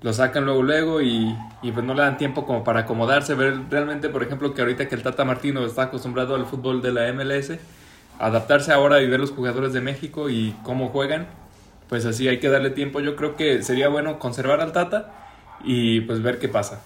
lo 0.00 0.12
sacan 0.12 0.44
luego 0.44 0.62
luego 0.62 1.02
y, 1.02 1.36
y 1.62 1.70
pues 1.70 1.84
no 1.84 1.94
le 1.94 2.02
dan 2.02 2.16
tiempo 2.16 2.46
como 2.46 2.64
para 2.64 2.80
acomodarse, 2.80 3.34
ver 3.34 3.56
realmente, 3.70 4.08
por 4.08 4.22
ejemplo, 4.22 4.54
que 4.54 4.62
ahorita 4.62 4.88
que 4.88 4.94
el 4.94 5.02
Tata 5.02 5.24
Martino 5.24 5.64
está 5.64 5.82
acostumbrado 5.82 6.34
al 6.34 6.46
fútbol 6.46 6.82
de 6.82 6.92
la 6.92 7.12
MLS, 7.12 7.52
adaptarse 8.18 8.72
ahora 8.72 9.02
y 9.02 9.08
ver 9.08 9.20
los 9.20 9.30
jugadores 9.30 9.72
de 9.72 9.80
México 9.80 10.30
y 10.30 10.54
cómo 10.62 10.88
juegan, 10.88 11.26
pues 11.88 12.06
así 12.06 12.26
hay 12.26 12.38
que 12.38 12.48
darle 12.48 12.70
tiempo. 12.70 13.00
Yo 13.00 13.16
creo 13.16 13.36
que 13.36 13.62
sería 13.62 13.88
bueno 13.88 14.18
conservar 14.18 14.60
al 14.60 14.72
Tata 14.72 15.12
y 15.62 16.00
pues 16.00 16.22
ver 16.22 16.38
qué 16.38 16.48
pasa. 16.48 16.82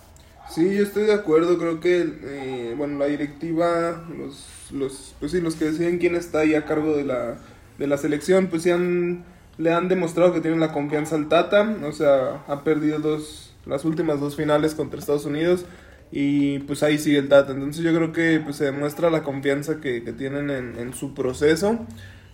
Sí, 0.48 0.74
yo 0.74 0.82
estoy 0.82 1.04
de 1.04 1.12
acuerdo, 1.12 1.58
creo 1.58 1.80
que, 1.80 2.08
eh, 2.22 2.74
bueno, 2.76 2.98
la 2.98 3.06
directiva, 3.06 4.04
los, 4.16 4.70
los, 4.72 5.14
pues 5.18 5.32
sí, 5.32 5.40
los 5.40 5.56
que 5.56 5.66
deciden 5.66 5.98
quién 5.98 6.14
está 6.14 6.40
ahí 6.40 6.54
a 6.54 6.64
cargo 6.64 6.96
de 6.96 7.04
la, 7.04 7.38
de 7.78 7.86
la 7.86 7.98
selección, 7.98 8.46
pues 8.46 8.62
sí 8.62 8.70
han, 8.70 9.24
le 9.58 9.72
han 9.72 9.88
demostrado 9.88 10.32
que 10.32 10.40
tienen 10.40 10.60
la 10.60 10.72
confianza 10.72 11.16
al 11.16 11.28
Tata, 11.28 11.76
o 11.84 11.92
sea, 11.92 12.44
ha 12.46 12.62
perdido 12.64 13.00
dos, 13.00 13.54
las 13.66 13.84
últimas 13.84 14.20
dos 14.20 14.36
finales 14.36 14.74
contra 14.74 15.00
Estados 15.00 15.26
Unidos 15.26 15.66
y 16.12 16.60
pues 16.60 16.82
ahí 16.82 16.98
sigue 16.98 17.18
el 17.18 17.28
Tata, 17.28 17.52
entonces 17.52 17.82
yo 17.82 17.92
creo 17.92 18.12
que 18.12 18.40
pues 18.42 18.56
se 18.56 18.66
demuestra 18.66 19.10
la 19.10 19.24
confianza 19.24 19.80
que, 19.80 20.00
tienen 20.16 20.50
en, 20.50 20.78
en 20.78 20.94
su 20.94 21.12
proceso 21.12 21.80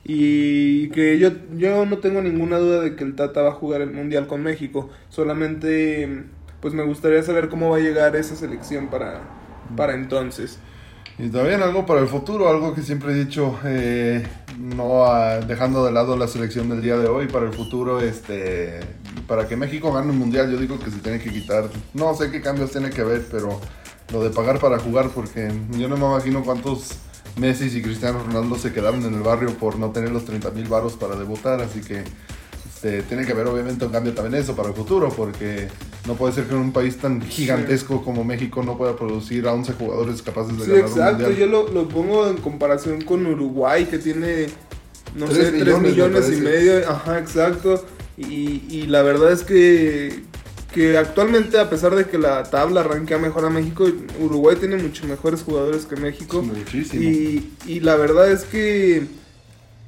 y 0.05 0.89
que 0.91 1.19
yo, 1.19 1.31
yo 1.57 1.87
no 1.87 1.99
tengo 1.99 2.21
ninguna 2.21 2.59
duda 2.59 2.81
de 2.81 2.95
que 2.95 3.05
el 3.05 3.15
Tata 3.15 3.43
va 3.43 3.51
a 3.51 3.55
jugar 3.55 3.81
el 3.81 3.91
Mundial 3.93 4.27
con 4.27 4.43
México, 4.43 4.91
solamente 5.09 6.25
pues 6.63 6.73
me 6.75 6.85
gustaría 6.85 7.23
saber 7.25 7.49
cómo 7.49 7.71
va 7.71 7.79
a 7.79 7.81
llegar 7.81 8.15
esa 8.15 8.37
selección 8.37 8.87
para, 8.87 9.21
para 9.77 9.95
entonces. 9.95 10.59
Y 11.19 11.29
también 11.29 11.61
algo 11.61 11.85
para 11.85 12.01
el 12.01 12.07
futuro, 12.07 12.49
algo 12.49 12.73
que 12.73 12.83
siempre 12.83 13.13
he 13.13 13.15
dicho, 13.15 13.59
eh, 13.65 14.25
no 14.57 15.05
ah, 15.05 15.41
dejando 15.41 15.85
de 15.85 15.93
lado 15.93 16.17
la 16.17 16.29
selección 16.29 16.69
del 16.71 16.81
día 16.81 16.97
de 16.97 17.09
hoy, 17.09 17.27
para 17.27 17.47
el 17.47 17.53
futuro, 17.53 18.01
este, 18.01 18.81
para 19.27 19.47
que 19.49 19.57
México 19.57 19.93
gane 19.93 20.11
un 20.11 20.19
mundial, 20.19 20.51
yo 20.51 20.57
digo 20.57 20.79
que 20.79 20.91
se 20.91 20.99
tiene 20.99 21.19
que 21.19 21.31
quitar, 21.31 21.69
no 21.95 22.15
sé 22.15 22.31
qué 22.31 22.41
cambios 22.41 22.71
tiene 22.71 22.91
que 22.91 23.03
haber, 23.03 23.27
pero 23.31 23.61
lo 24.13 24.23
de 24.23 24.31
pagar 24.31 24.61
para 24.61 24.79
jugar, 24.79 25.11
porque 25.11 25.53
yo 25.73 25.89
no 25.89 25.97
me 25.97 26.07
imagino 26.07 26.45
cuántos 26.45 26.93
Messi 27.37 27.77
y 27.77 27.83
Cristiano 27.83 28.23
Ronaldo 28.25 28.57
se 28.57 28.73
quedaron 28.73 29.05
en 29.05 29.15
el 29.15 29.23
barrio 29.23 29.53
por 29.59 29.79
no 29.79 29.91
tener 29.91 30.13
los 30.13 30.25
30 30.25 30.51
mil 30.53 30.69
varos 30.69 30.95
para 30.95 31.17
debutar, 31.17 31.61
así 31.61 31.81
que 31.81 32.05
este, 32.67 33.03
tiene 33.03 33.27
que 33.27 33.33
haber 33.33 33.49
obviamente 33.49 33.85
un 33.85 33.93
cambio 33.93 34.15
también 34.15 34.43
eso 34.43 34.55
para 34.55 34.69
el 34.69 34.75
futuro, 34.75 35.09
porque 35.11 35.69
no 36.07 36.15
puede 36.15 36.33
ser 36.35 36.45
que 36.47 36.55
en 36.55 36.61
un 36.61 36.73
país 36.73 36.97
tan 36.99 37.23
gigantesco 37.23 38.03
como 38.05 38.25
México 38.25 38.63
no 38.63 38.77
pueda 38.77 38.97
producir 38.97 39.47
a 39.47 39.53
11 39.53 39.73
jugadores 39.75 40.23
capaces 40.23 40.59
de 40.59 40.65
Sí, 40.65 40.71
ganar 40.71 40.85
un 40.85 40.91
exacto, 40.91 41.25
mundial. 41.29 41.37
yo 41.37 41.47
lo, 41.47 41.69
lo 41.69 41.89
pongo 41.89 42.29
en 42.29 42.39
comparación 42.39 43.03
con 43.03 43.25
Uruguay, 43.27 43.87
que 43.87 43.99
tiene, 43.99 44.47
no 45.15 45.27
sé, 45.29 45.53
3 45.53 45.79
millones, 45.81 46.29
y 46.33 46.41
medio, 46.41 46.79
ajá, 46.91 47.19
exacto, 47.19 47.85
y, 48.17 48.63
y 48.69 48.87
la 48.89 49.03
verdad 49.03 49.33
es 49.33 49.43
que, 49.45 50.25
que 50.75 50.99
actualmente, 50.99 51.59
a 51.59 51.71
pesar 51.71 51.95
de 51.95 52.07
que 52.07 52.19
la 52.19 52.43
tabla 52.45 52.81
arranquea 52.81 53.19
mejor 53.19 53.45
a 53.45 53.51
México, 53.51 53.87
Uruguay 54.21 54.57
tiene 54.59 54.77
mucho 54.77 55.07
mejores 55.07 55.43
jugadores 55.43 55.87
que 55.87 55.97
México. 55.97 56.43
Muchísimo. 56.43 57.03
Y, 57.03 57.53
y 57.67 57.81
la 57.81 57.97
verdad 57.97 58.31
es 58.31 58.45
que, 58.45 59.07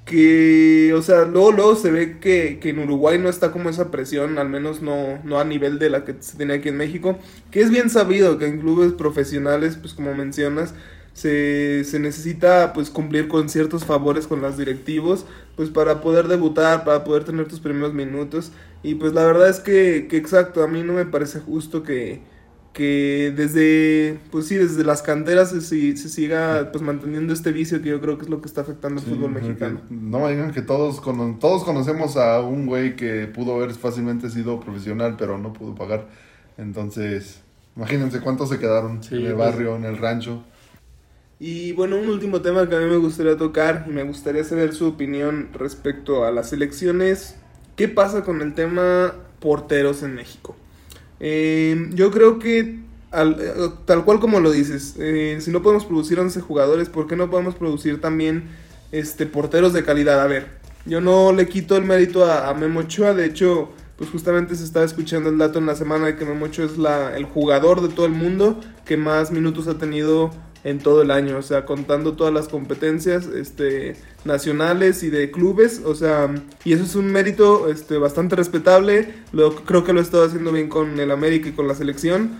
que, 0.04 0.92
o 0.94 1.02
sea, 1.02 1.24
luego, 1.24 1.52
luego 1.52 1.76
se 1.76 1.90
ve 1.90 2.18
que, 2.20 2.58
que 2.60 2.70
en 2.70 2.78
Uruguay 2.80 3.18
no 3.18 3.28
está 3.28 3.52
como 3.52 3.70
esa 3.70 3.90
presión, 3.90 4.38
al 4.38 4.48
menos 4.50 4.82
no, 4.82 5.20
no 5.24 5.40
a 5.40 5.44
nivel 5.44 5.78
de 5.78 5.90
la 5.90 6.04
que 6.04 6.14
se 6.20 6.36
tiene 6.36 6.54
aquí 6.54 6.68
en 6.68 6.76
México, 6.76 7.18
que 7.50 7.60
es 7.62 7.70
bien 7.70 7.88
sabido 7.90 8.38
que 8.38 8.46
en 8.46 8.60
clubes 8.60 8.92
profesionales, 8.92 9.76
pues 9.80 9.94
como 9.94 10.14
mencionas, 10.14 10.74
se, 11.14 11.84
se 11.84 11.98
necesita 12.00 12.72
pues 12.74 12.90
cumplir 12.90 13.28
con 13.28 13.48
ciertos 13.48 13.84
favores 13.84 14.26
con 14.26 14.42
los 14.42 14.58
directivos, 14.58 15.26
pues 15.56 15.70
para 15.70 16.00
poder 16.00 16.28
debutar, 16.28 16.84
para 16.84 17.04
poder 17.04 17.24
tener 17.24 17.48
tus 17.48 17.60
primeros 17.60 17.94
minutos, 17.94 18.52
y 18.82 18.96
pues 18.96 19.14
la 19.14 19.24
verdad 19.24 19.48
es 19.48 19.60
que, 19.60 20.06
que 20.10 20.16
exacto, 20.18 20.62
a 20.62 20.68
mí 20.68 20.82
no 20.82 20.92
me 20.92 21.06
parece 21.06 21.40
justo 21.40 21.82
que 21.82 22.22
que 22.74 23.32
desde, 23.34 24.18
pues 24.30 24.48
sí, 24.48 24.56
desde 24.56 24.84
las 24.84 25.00
canteras 25.00 25.50
se, 25.50 25.62
se 25.62 26.08
siga 26.10 26.70
pues 26.72 26.82
manteniendo 26.84 27.32
este 27.32 27.52
vicio 27.52 27.80
que 27.80 27.88
yo 27.88 28.00
creo 28.02 28.18
que 28.18 28.24
es 28.24 28.30
lo 28.30 28.42
que 28.42 28.48
está 28.48 28.60
afectando 28.62 29.00
al 29.00 29.06
Sí, 29.06 29.12
fútbol 29.14 29.30
mexicano. 29.30 29.80
No 29.90 30.28
digan 30.28 30.52
que 30.52 30.60
todos, 30.60 31.00
cono- 31.00 31.38
todos 31.40 31.64
conocemos 31.64 32.16
a 32.18 32.40
un 32.42 32.66
güey 32.66 32.96
que 32.96 33.26
pudo 33.28 33.54
haber 33.54 33.72
fácilmente 33.74 34.28
sido 34.28 34.60
profesional, 34.60 35.14
pero 35.16 35.38
no 35.38 35.52
pudo 35.52 35.74
pagar. 35.74 36.08
Entonces, 36.58 37.40
imagínense 37.76 38.20
cuántos 38.20 38.48
se 38.50 38.58
quedaron 38.58 39.02
Sí, 39.02 39.14
en 39.16 39.26
el 39.26 39.34
pues. 39.34 39.38
barrio, 39.46 39.76
en 39.76 39.84
el 39.84 39.96
rancho. 39.96 40.42
Y 41.40 41.72
bueno, 41.72 41.96
un 41.96 42.08
último 42.08 42.40
tema 42.42 42.68
que 42.68 42.74
a 42.76 42.80
mí 42.80 42.86
me 42.86 42.96
gustaría 42.96 43.36
tocar 43.36 43.84
y 43.88 43.90
me 43.90 44.02
gustaría 44.04 44.44
saber 44.44 44.72
su 44.74 44.86
opinión 44.88 45.48
respecto 45.52 46.24
a 46.24 46.30
las 46.32 46.52
elecciones. 46.52 47.36
¿Qué 47.76 47.88
pasa 47.88 48.22
con 48.24 48.40
el 48.40 48.54
tema 48.54 49.14
porteros 49.40 50.02
en 50.02 50.14
México? 50.14 50.56
Eh, 51.20 51.90
yo 51.94 52.10
creo 52.10 52.38
que 52.38 52.80
al- 53.10 53.36
eh, 53.40 53.52
tal 53.86 54.04
cual 54.04 54.20
como 54.20 54.40
lo 54.40 54.50
dices, 54.50 54.96
eh, 54.98 55.38
si 55.40 55.50
no 55.50 55.62
podemos 55.62 55.84
producir 55.84 56.18
11 56.20 56.40
jugadores, 56.40 56.88
¿por 56.88 57.06
qué 57.06 57.16
no 57.16 57.30
podemos 57.30 57.54
producir 57.54 58.00
también 58.00 58.44
este, 58.92 59.26
porteros 59.26 59.72
de 59.72 59.84
calidad? 59.84 60.20
A 60.20 60.26
ver, 60.26 60.48
yo 60.86 61.00
no 61.00 61.32
le 61.32 61.48
quito 61.48 61.76
el 61.76 61.84
mérito 61.84 62.24
a, 62.24 62.48
a 62.50 62.54
Memo 62.54 62.80
Ochoa, 62.80 63.14
de 63.14 63.26
hecho, 63.26 63.70
pues 63.96 64.10
justamente 64.10 64.56
se 64.56 64.64
estaba 64.64 64.84
escuchando 64.84 65.30
el 65.30 65.38
dato 65.38 65.58
en 65.60 65.66
la 65.66 65.76
semana 65.76 66.06
de 66.06 66.16
que 66.16 66.24
Memo 66.24 66.46
Ochoa 66.46 66.66
es 66.66 66.76
la, 66.78 67.16
el 67.16 67.24
jugador 67.24 67.80
de 67.80 67.88
todo 67.88 68.06
el 68.06 68.12
mundo 68.12 68.60
que 68.84 68.96
más 68.96 69.30
minutos 69.30 69.68
ha 69.68 69.78
tenido 69.78 70.30
en 70.64 70.78
todo 70.78 71.02
el 71.02 71.10
año, 71.10 71.36
o 71.36 71.42
sea, 71.42 71.66
contando 71.66 72.14
todas 72.14 72.32
las 72.32 72.48
competencias 72.48 73.26
este, 73.26 73.96
nacionales 74.24 75.02
y 75.02 75.10
de 75.10 75.30
clubes, 75.30 75.82
o 75.84 75.94
sea, 75.94 76.34
y 76.64 76.72
eso 76.72 76.84
es 76.84 76.94
un 76.94 77.12
mérito 77.12 77.68
este, 77.68 77.98
bastante 77.98 78.34
respetable, 78.34 79.14
lo, 79.32 79.54
creo 79.54 79.84
que 79.84 79.92
lo 79.92 80.00
he 80.00 80.02
estado 80.02 80.24
haciendo 80.24 80.52
bien 80.52 80.70
con 80.70 80.98
el 80.98 81.10
América 81.10 81.50
y 81.50 81.52
con 81.52 81.68
la 81.68 81.74
selección. 81.74 82.38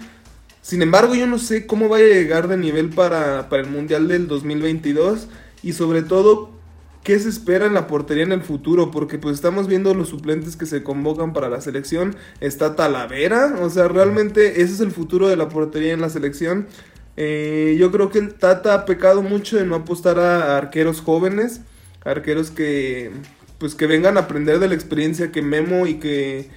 Sin 0.63 0.81
embargo, 0.81 1.15
yo 1.15 1.27
no 1.27 1.39
sé 1.39 1.67
cómo 1.67 1.91
vaya 1.91 2.07
a 2.07 2.09
llegar 2.09 2.49
de 2.49 2.57
nivel 2.57 2.89
para, 2.89 3.51
para 3.51 3.63
el 3.63 3.69
Mundial 3.69 4.09
del 4.09 4.27
2022 4.27 5.29
y 5.63 5.75
sobre 5.75 6.03
todo 6.03 6.55
qué 7.03 7.19
se 7.19 7.29
espera 7.29 7.67
en 7.67 7.75
la 7.75 7.87
portería 7.87 8.25
en 8.25 8.33
el 8.33 8.41
futuro, 8.41 8.91
porque 8.91 9.19
pues 9.19 9.35
estamos 9.35 9.69
viendo 9.69 9.93
los 9.93 10.09
suplentes 10.09 10.57
que 10.57 10.65
se 10.65 10.83
convocan 10.83 11.35
para 11.35 11.51
la 11.51 11.61
selección, 11.61 12.17
está 12.41 12.75
Talavera, 12.75 13.59
o 13.61 13.69
sea, 13.69 13.89
realmente 13.89 14.63
ese 14.63 14.73
es 14.73 14.81
el 14.81 14.91
futuro 14.91 15.29
de 15.29 15.37
la 15.37 15.51
portería 15.51 15.93
en 15.93 16.01
la 16.01 16.09
selección. 16.09 16.67
Eh, 17.16 17.77
yo 17.79 17.92
creo 17.92 18.11
que 18.11 18.18
el 18.18 18.35
Tata 18.35 18.74
ha 18.74 18.85
pecado 18.85 19.22
mucho 19.22 19.57
de 19.57 19.64
no 19.64 19.77
apostar 19.77 20.18
a 20.18 20.57
arqueros 20.57 21.00
jóvenes, 21.00 21.61
arqueros 22.05 22.50
que 22.50 23.12
pues 23.59 23.74
que 23.74 23.87
vengan 23.87 24.16
a 24.16 24.20
aprender 24.20 24.59
de 24.59 24.68
la 24.68 24.74
experiencia 24.74 25.33
que 25.33 25.40
Memo 25.40 25.87
y 25.87 25.94
que, 25.94 26.50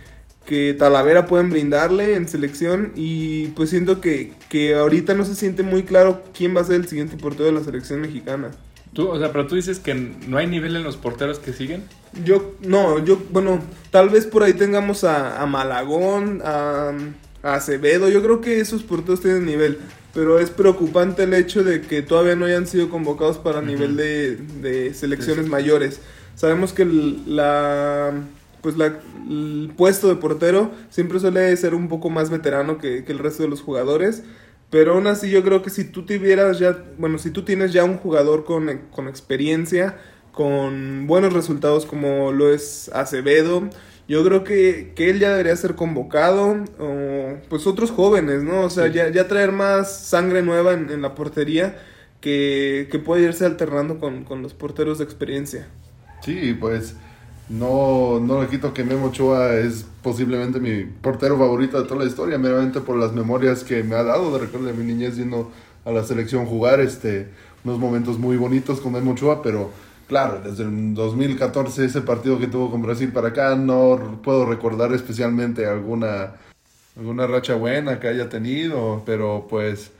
que 0.45 0.73
Talavera 0.73 1.25
pueden 1.25 1.49
brindarle 1.49 2.15
en 2.15 2.27
selección 2.27 2.91
y 2.95 3.47
pues 3.49 3.69
siento 3.69 4.01
que, 4.01 4.33
que 4.49 4.75
ahorita 4.75 5.13
no 5.13 5.23
se 5.23 5.35
siente 5.35 5.63
muy 5.63 5.83
claro 5.83 6.23
quién 6.35 6.55
va 6.55 6.61
a 6.61 6.65
ser 6.65 6.77
el 6.77 6.87
siguiente 6.87 7.15
portero 7.15 7.45
de 7.45 7.51
la 7.53 7.63
selección 7.63 8.01
mexicana. 8.01 8.51
Tú, 8.93 9.09
o 9.09 9.19
sea, 9.19 9.31
pero 9.31 9.45
tú 9.45 9.55
dices 9.55 9.79
que 9.79 9.93
no 9.93 10.37
hay 10.37 10.47
nivel 10.47 10.75
en 10.75 10.83
los 10.83 10.97
porteros 10.97 11.39
que 11.39 11.53
siguen. 11.53 11.83
Yo, 12.25 12.55
no, 12.61 13.03
yo, 13.03 13.21
bueno, 13.29 13.59
tal 13.91 14.09
vez 14.09 14.25
por 14.25 14.43
ahí 14.43 14.53
tengamos 14.53 15.03
a, 15.03 15.41
a 15.41 15.45
Malagón, 15.45 16.41
a, 16.43 16.93
Acevedo, 17.55 18.09
yo 18.09 18.21
creo 18.21 18.41
que 18.41 18.59
esos 18.59 18.83
porteros 18.83 19.21
tienen 19.21 19.45
nivel, 19.45 19.79
pero 20.13 20.39
es 20.39 20.49
preocupante 20.49 21.23
el 21.23 21.33
hecho 21.33 21.63
de 21.63 21.81
que 21.81 22.01
todavía 22.01 22.35
no 22.35 22.45
hayan 22.45 22.67
sido 22.67 22.89
convocados 22.89 23.37
para 23.37 23.61
nivel 23.61 23.95
de, 23.95 24.35
de 24.61 24.93
selecciones 24.93 25.47
mayores. 25.47 26.01
Sabemos 26.35 26.73
que 26.73 26.83
el, 26.83 27.35
la, 27.35 28.13
pues 28.61 28.77
la, 28.77 28.99
el 29.29 29.71
puesto 29.75 30.07
de 30.07 30.15
portero 30.15 30.71
siempre 30.89 31.19
suele 31.19 31.55
ser 31.57 31.73
un 31.73 31.87
poco 31.87 32.09
más 32.09 32.29
veterano 32.29 32.77
que, 32.77 33.03
que 33.03 33.11
el 33.11 33.19
resto 33.19 33.43
de 33.43 33.49
los 33.49 33.61
jugadores. 33.61 34.23
Pero 34.69 34.93
aún 34.93 35.07
así 35.07 35.29
yo 35.29 35.43
creo 35.43 35.61
que 35.61 35.69
si 35.69 35.85
tú 35.85 36.05
tuvieras 36.05 36.59
ya, 36.59 36.83
bueno, 36.97 37.19
si 37.19 37.31
tú 37.31 37.43
tienes 37.43 37.71
ya 37.71 37.85
un 37.85 37.97
jugador 37.97 38.43
con, 38.43 38.81
con 38.91 39.07
experiencia, 39.07 39.97
con 40.33 41.07
buenos 41.07 41.33
resultados 41.33 41.85
como 41.85 42.33
lo 42.33 42.53
es 42.53 42.89
Acevedo, 42.93 43.69
yo 44.07 44.23
creo 44.23 44.43
que, 44.43 44.93
que 44.95 45.09
él 45.09 45.19
ya 45.19 45.31
debería 45.31 45.55
ser 45.55 45.75
convocado, 45.75 46.63
o 46.79 47.37
pues 47.49 47.67
otros 47.67 47.91
jóvenes, 47.91 48.43
¿no? 48.43 48.61
O 48.61 48.69
sea, 48.69 48.87
ya, 48.87 49.09
ya 49.09 49.27
traer 49.27 49.51
más 49.51 49.99
sangre 49.99 50.41
nueva 50.41 50.73
en, 50.73 50.89
en 50.89 51.01
la 51.01 51.15
portería 51.15 51.77
que, 52.21 52.87
que 52.91 52.99
puede 52.99 53.23
irse 53.23 53.45
alternando 53.45 53.99
con, 53.99 54.23
con 54.23 54.41
los 54.41 54.53
porteros 54.53 54.97
de 54.97 55.03
experiencia. 55.03 55.67
Sí, 56.21 56.55
pues 56.59 56.95
no, 57.49 58.19
no 58.19 58.41
le 58.41 58.47
quito 58.47 58.73
que 58.73 58.83
Memo 58.83 59.07
Ochoa 59.07 59.55
es 59.55 59.85
posiblemente 60.01 60.59
mi 60.59 60.83
portero 60.83 61.37
favorito 61.37 61.81
de 61.81 61.87
toda 61.87 62.03
la 62.03 62.09
historia, 62.09 62.37
meramente 62.37 62.81
por 62.81 62.97
las 62.97 63.13
memorias 63.13 63.63
que 63.63 63.83
me 63.83 63.95
ha 63.95 64.03
dado 64.03 64.31
de 64.33 64.39
recuerdo 64.39 64.67
de 64.67 64.73
mi 64.73 64.83
niñez 64.83 65.15
yendo 65.15 65.51
a 65.85 65.91
la 65.91 66.03
selección 66.03 66.45
jugar, 66.45 66.81
este, 66.81 67.27
unos 67.63 67.79
momentos 67.79 68.17
muy 68.17 68.35
bonitos 68.35 68.81
con 68.81 68.93
Memo 68.93 69.11
Ochoa, 69.11 69.41
pero 69.41 69.71
claro, 70.07 70.41
desde 70.43 70.63
el 70.63 70.93
2014 70.93 71.85
ese 71.85 72.01
partido 72.01 72.39
que 72.39 72.47
tuvo 72.47 72.71
con 72.71 72.81
Brasil 72.81 73.11
para 73.11 73.29
acá, 73.29 73.55
no 73.55 74.19
puedo 74.23 74.45
recordar 74.45 74.93
especialmente 74.93 75.65
alguna, 75.65 76.33
alguna 76.97 77.27
racha 77.27 77.55
buena 77.55 77.99
que 77.99 78.07
haya 78.07 78.29
tenido, 78.29 79.03
pero 79.05 79.47
pues... 79.49 79.91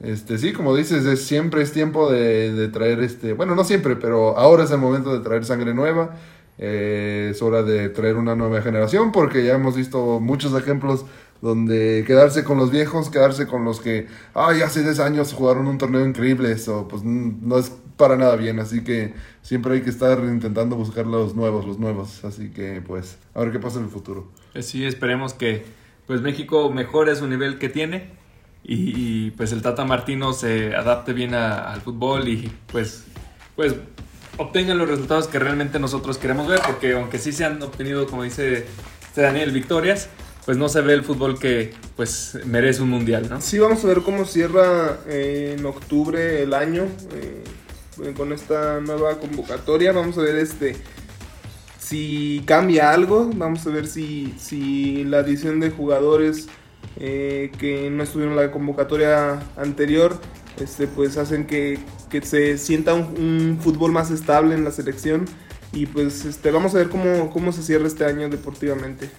Este, 0.00 0.36
sí, 0.36 0.52
como 0.52 0.74
dices, 0.74 1.06
es, 1.06 1.22
siempre 1.22 1.62
es 1.62 1.70
tiempo 1.70 2.10
de, 2.10 2.68
traer 2.72 3.00
este, 3.00 3.34
bueno, 3.34 3.54
no 3.54 3.62
siempre, 3.62 3.94
pero 3.94 4.36
ahora 4.36 4.64
es 4.64 4.72
el 4.72 4.78
momento 4.78 5.16
de 5.16 5.20
traer 5.22 5.44
sangre 5.44 5.74
nueva. 5.74 6.16
Eh, 6.58 7.28
es 7.30 7.40
hora 7.40 7.62
de 7.62 7.88
traer 7.88 8.16
una 8.16 8.36
nueva 8.36 8.60
generación 8.62 9.10
porque 9.10 9.44
ya 9.44 9.54
hemos 9.54 9.76
visto 9.76 10.20
muchos 10.20 10.54
ejemplos 10.54 11.06
donde 11.40 12.04
quedarse 12.06 12.44
con 12.44 12.56
los 12.58 12.70
viejos, 12.70 13.10
quedarse 13.10 13.46
con 13.46 13.64
los 13.64 13.80
que, 13.80 14.06
ay, 14.32 14.62
hace 14.62 14.82
10 14.82 15.00
años 15.00 15.32
jugaron 15.32 15.66
un 15.66 15.76
torneo 15.76 16.06
increíble, 16.06 16.52
eso 16.52 16.86
pues 16.88 17.02
no 17.02 17.58
es 17.58 17.72
para 17.96 18.16
nada 18.16 18.36
bien, 18.36 18.58
así 18.60 18.82
que 18.84 19.14
siempre 19.42 19.74
hay 19.74 19.82
que 19.82 19.90
estar 19.90 20.18
intentando 20.24 20.76
buscar 20.76 21.06
los 21.06 21.34
nuevos, 21.34 21.66
los 21.66 21.78
nuevos, 21.78 22.24
así 22.24 22.50
que 22.50 22.80
pues 22.86 23.18
a 23.34 23.40
ver 23.40 23.52
qué 23.52 23.58
pasa 23.58 23.78
en 23.78 23.84
el 23.84 23.90
futuro. 23.90 24.28
Pues 24.52 24.66
sí, 24.66 24.84
esperemos 24.84 25.34
que 25.34 25.64
pues 26.06 26.20
México 26.20 26.70
mejore 26.70 27.14
su 27.16 27.26
nivel 27.26 27.58
que 27.58 27.68
tiene 27.68 28.10
y, 28.64 29.26
y, 29.26 29.30
pues 29.32 29.52
el 29.52 29.62
Tata 29.62 29.84
Martino 29.84 30.32
se 30.32 30.74
adapte 30.74 31.12
bien 31.12 31.34
a- 31.34 31.72
al 31.72 31.80
fútbol 31.80 32.28
y 32.28 32.50
pues 32.70 33.04
pues 33.56 33.74
obtengan 34.38 34.78
los 34.78 34.88
resultados 34.88 35.26
que 35.28 35.38
realmente 35.38 35.78
nosotros 35.78 36.16
queremos 36.18 36.48
ver 36.48 36.60
porque 36.66 36.92
aunque 36.94 37.18
sí 37.18 37.32
se 37.32 37.44
han 37.44 37.60
obtenido 37.62 38.06
como 38.06 38.22
dice 38.22 38.66
este 39.08 39.20
Daniel 39.22 39.50
victorias 39.52 40.08
pues 40.44 40.56
no 40.58 40.68
se 40.68 40.80
ve 40.80 40.94
el 40.94 41.02
fútbol 41.04 41.38
que 41.38 41.72
pues 41.96 42.38
merece 42.46 42.82
un 42.82 42.90
mundial, 42.90 43.28
¿no? 43.30 43.40
Sí, 43.40 43.58
vamos 43.60 43.84
a 43.84 43.88
ver 43.88 44.02
cómo 44.02 44.24
cierra 44.24 44.98
eh, 45.06 45.54
en 45.56 45.64
octubre 45.66 46.42
el 46.42 46.52
año 46.54 46.84
eh, 47.14 47.44
con 48.16 48.32
esta 48.32 48.80
nueva 48.80 49.18
convocatoria. 49.18 49.92
Vamos 49.92 50.18
a 50.18 50.22
ver 50.22 50.36
este 50.36 50.76
si 51.78 52.42
cambia 52.46 52.92
algo. 52.92 53.30
Vamos 53.34 53.66
a 53.66 53.70
ver 53.70 53.86
si, 53.86 54.34
si 54.38 55.04
la 55.04 55.18
adición 55.18 55.60
de 55.60 55.70
jugadores 55.70 56.48
eh, 56.96 57.50
que 57.58 57.90
no 57.90 58.02
estuvieron 58.02 58.38
en 58.38 58.44
la 58.44 58.52
convocatoria 58.52 59.40
anterior 59.56 60.18
este, 60.60 60.86
pues 60.86 61.16
hacen 61.16 61.46
que, 61.46 61.78
que 62.10 62.22
se 62.22 62.58
sienta 62.58 62.94
un, 62.94 63.02
un 63.18 63.58
fútbol 63.60 63.92
más 63.92 64.10
estable 64.10 64.54
en 64.54 64.64
la 64.64 64.70
selección. 64.70 65.26
Y 65.72 65.86
pues 65.86 66.24
este, 66.24 66.50
vamos 66.50 66.74
a 66.74 66.78
ver 66.78 66.88
cómo, 66.88 67.30
cómo 67.30 67.52
se 67.52 67.62
cierra 67.62 67.86
este 67.86 68.04
año 68.04 68.28
deportivamente. 68.28 69.10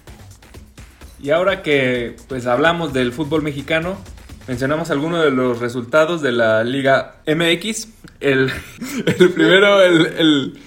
Y 1.20 1.30
ahora 1.30 1.62
que 1.62 2.16
pues 2.28 2.46
hablamos 2.46 2.92
del 2.92 3.12
fútbol 3.12 3.42
mexicano, 3.42 3.96
mencionamos 4.46 4.90
algunos 4.90 5.24
de 5.24 5.30
los 5.30 5.60
resultados 5.60 6.22
de 6.22 6.32
la 6.32 6.64
Liga 6.64 7.16
MX. 7.26 7.88
El, 8.20 8.50
el 9.18 9.30
primero, 9.30 9.82
el, 9.82 10.06
el, 10.06 10.58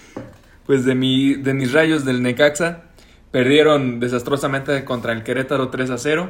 pues 0.65 0.85
de, 0.85 0.95
mi, 0.95 1.35
de 1.35 1.53
mis 1.53 1.73
rayos 1.73 2.05
del 2.05 2.21
Necaxa, 2.21 2.83
perdieron 3.31 3.99
desastrosamente 3.99 4.83
contra 4.85 5.13
el 5.13 5.23
Querétaro 5.23 5.69
3 5.69 5.89
a 5.91 5.97
0. 5.97 6.29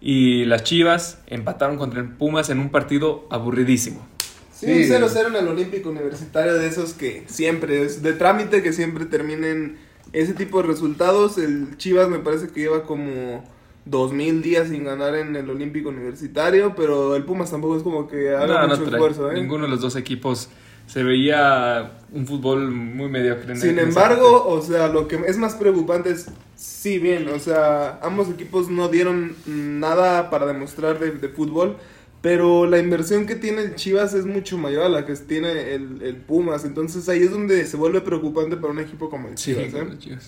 Y 0.00 0.44
las 0.44 0.64
Chivas 0.64 1.18
empataron 1.26 1.78
contra 1.78 2.00
el 2.00 2.10
Pumas 2.10 2.50
en 2.50 2.58
un 2.58 2.70
partido 2.70 3.26
aburridísimo. 3.30 4.06
Sí, 4.54 4.66
un 4.66 5.02
0-0 5.02 5.28
en 5.28 5.36
el 5.36 5.48
Olímpico 5.48 5.90
Universitario 5.90 6.54
de 6.54 6.66
esos 6.66 6.92
que 6.92 7.24
siempre, 7.26 7.82
es 7.82 8.02
de 8.02 8.12
trámite 8.12 8.62
que 8.62 8.72
siempre 8.72 9.04
terminen 9.04 9.78
ese 10.12 10.34
tipo 10.34 10.60
de 10.62 10.68
resultados. 10.68 11.38
El 11.38 11.76
Chivas 11.76 12.08
me 12.08 12.18
parece 12.18 12.48
que 12.48 12.60
lleva 12.60 12.84
como 12.84 13.44
2000 13.86 14.42
días 14.42 14.68
sin 14.68 14.84
ganar 14.84 15.14
en 15.14 15.36
el 15.36 15.48
Olímpico 15.50 15.90
Universitario, 15.90 16.74
pero 16.74 17.16
el 17.16 17.24
Pumas 17.24 17.50
tampoco 17.50 17.76
es 17.76 17.82
como 17.82 18.08
que 18.08 18.30
haga 18.34 18.46
No, 18.46 18.60
no 18.62 18.68
mucho 18.68 18.82
trae- 18.84 18.92
esfuerzo. 18.94 19.30
¿eh? 19.30 19.34
Ninguno 19.34 19.64
de 19.64 19.70
los 19.70 19.80
dos 19.80 19.96
equipos 19.96 20.48
se 20.86 21.02
veía 21.02 21.92
un 22.12 22.26
fútbol 22.26 22.70
muy 22.70 23.08
mediocre. 23.08 23.52
en- 23.52 23.58
Sin 23.60 23.78
embargo, 23.78 24.46
o 24.46 24.60
sea, 24.62 24.88
lo 24.88 25.08
que 25.08 25.16
es 25.26 25.36
más 25.38 25.54
preocupante 25.54 26.10
es, 26.10 26.26
sí, 26.56 26.98
bien, 26.98 27.28
o 27.28 27.38
sea, 27.38 27.98
ambos 28.02 28.28
equipos 28.28 28.68
no 28.70 28.88
dieron 28.88 29.34
nada 29.46 30.30
para 30.30 30.46
demostrar 30.46 30.98
de, 30.98 31.12
de 31.12 31.28
fútbol, 31.28 31.76
pero 32.20 32.64
la 32.66 32.78
inversión 32.78 33.26
que 33.26 33.34
tiene 33.34 33.60
el 33.62 33.74
Chivas 33.74 34.14
es 34.14 34.24
mucho 34.24 34.56
mayor 34.56 34.84
a 34.84 34.88
la 34.88 35.04
que 35.06 35.14
tiene 35.16 35.74
el, 35.74 36.00
el 36.02 36.16
Pumas, 36.16 36.64
entonces 36.64 37.06
ahí 37.10 37.22
es 37.22 37.30
donde 37.30 37.66
se 37.66 37.76
vuelve 37.76 38.00
preocupante 38.00 38.56
para 38.56 38.72
un 38.72 38.78
equipo 38.80 39.10
como 39.10 39.28
el 39.28 39.36
Sí, 39.38 39.54
Chivas. 39.54 39.74
¿eh? 39.74 40.18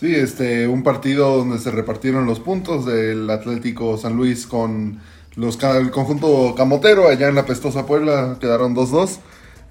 Sí, 0.00 0.14
este, 0.14 0.68
un 0.68 0.82
partido 0.82 1.38
donde 1.38 1.58
se 1.58 1.70
repartieron 1.70 2.26
los 2.26 2.38
puntos 2.40 2.84
del 2.84 3.28
Atlético 3.30 3.96
San 3.96 4.14
Luis 4.14 4.46
con 4.46 4.98
los 5.36 5.62
el 5.62 5.90
conjunto 5.90 6.54
camotero 6.56 7.08
allá 7.08 7.28
en 7.28 7.34
la 7.34 7.46
pestosa 7.46 7.86
Puebla, 7.86 8.36
quedaron 8.40 8.74
2-2. 8.74 9.18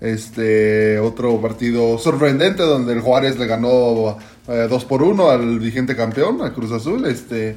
Este, 0.01 0.99
otro 0.99 1.39
partido 1.41 1.97
sorprendente 1.97 2.63
donde 2.63 2.93
el 2.93 3.01
Juárez 3.01 3.38
le 3.39 3.47
ganó 3.47 4.17
2 4.47 4.85
por 4.85 5.03
1 5.03 5.29
al 5.29 5.59
vigente 5.59 5.95
campeón, 5.95 6.41
a 6.43 6.53
Cruz 6.53 6.71
Azul. 6.71 7.05
Este, 7.05 7.55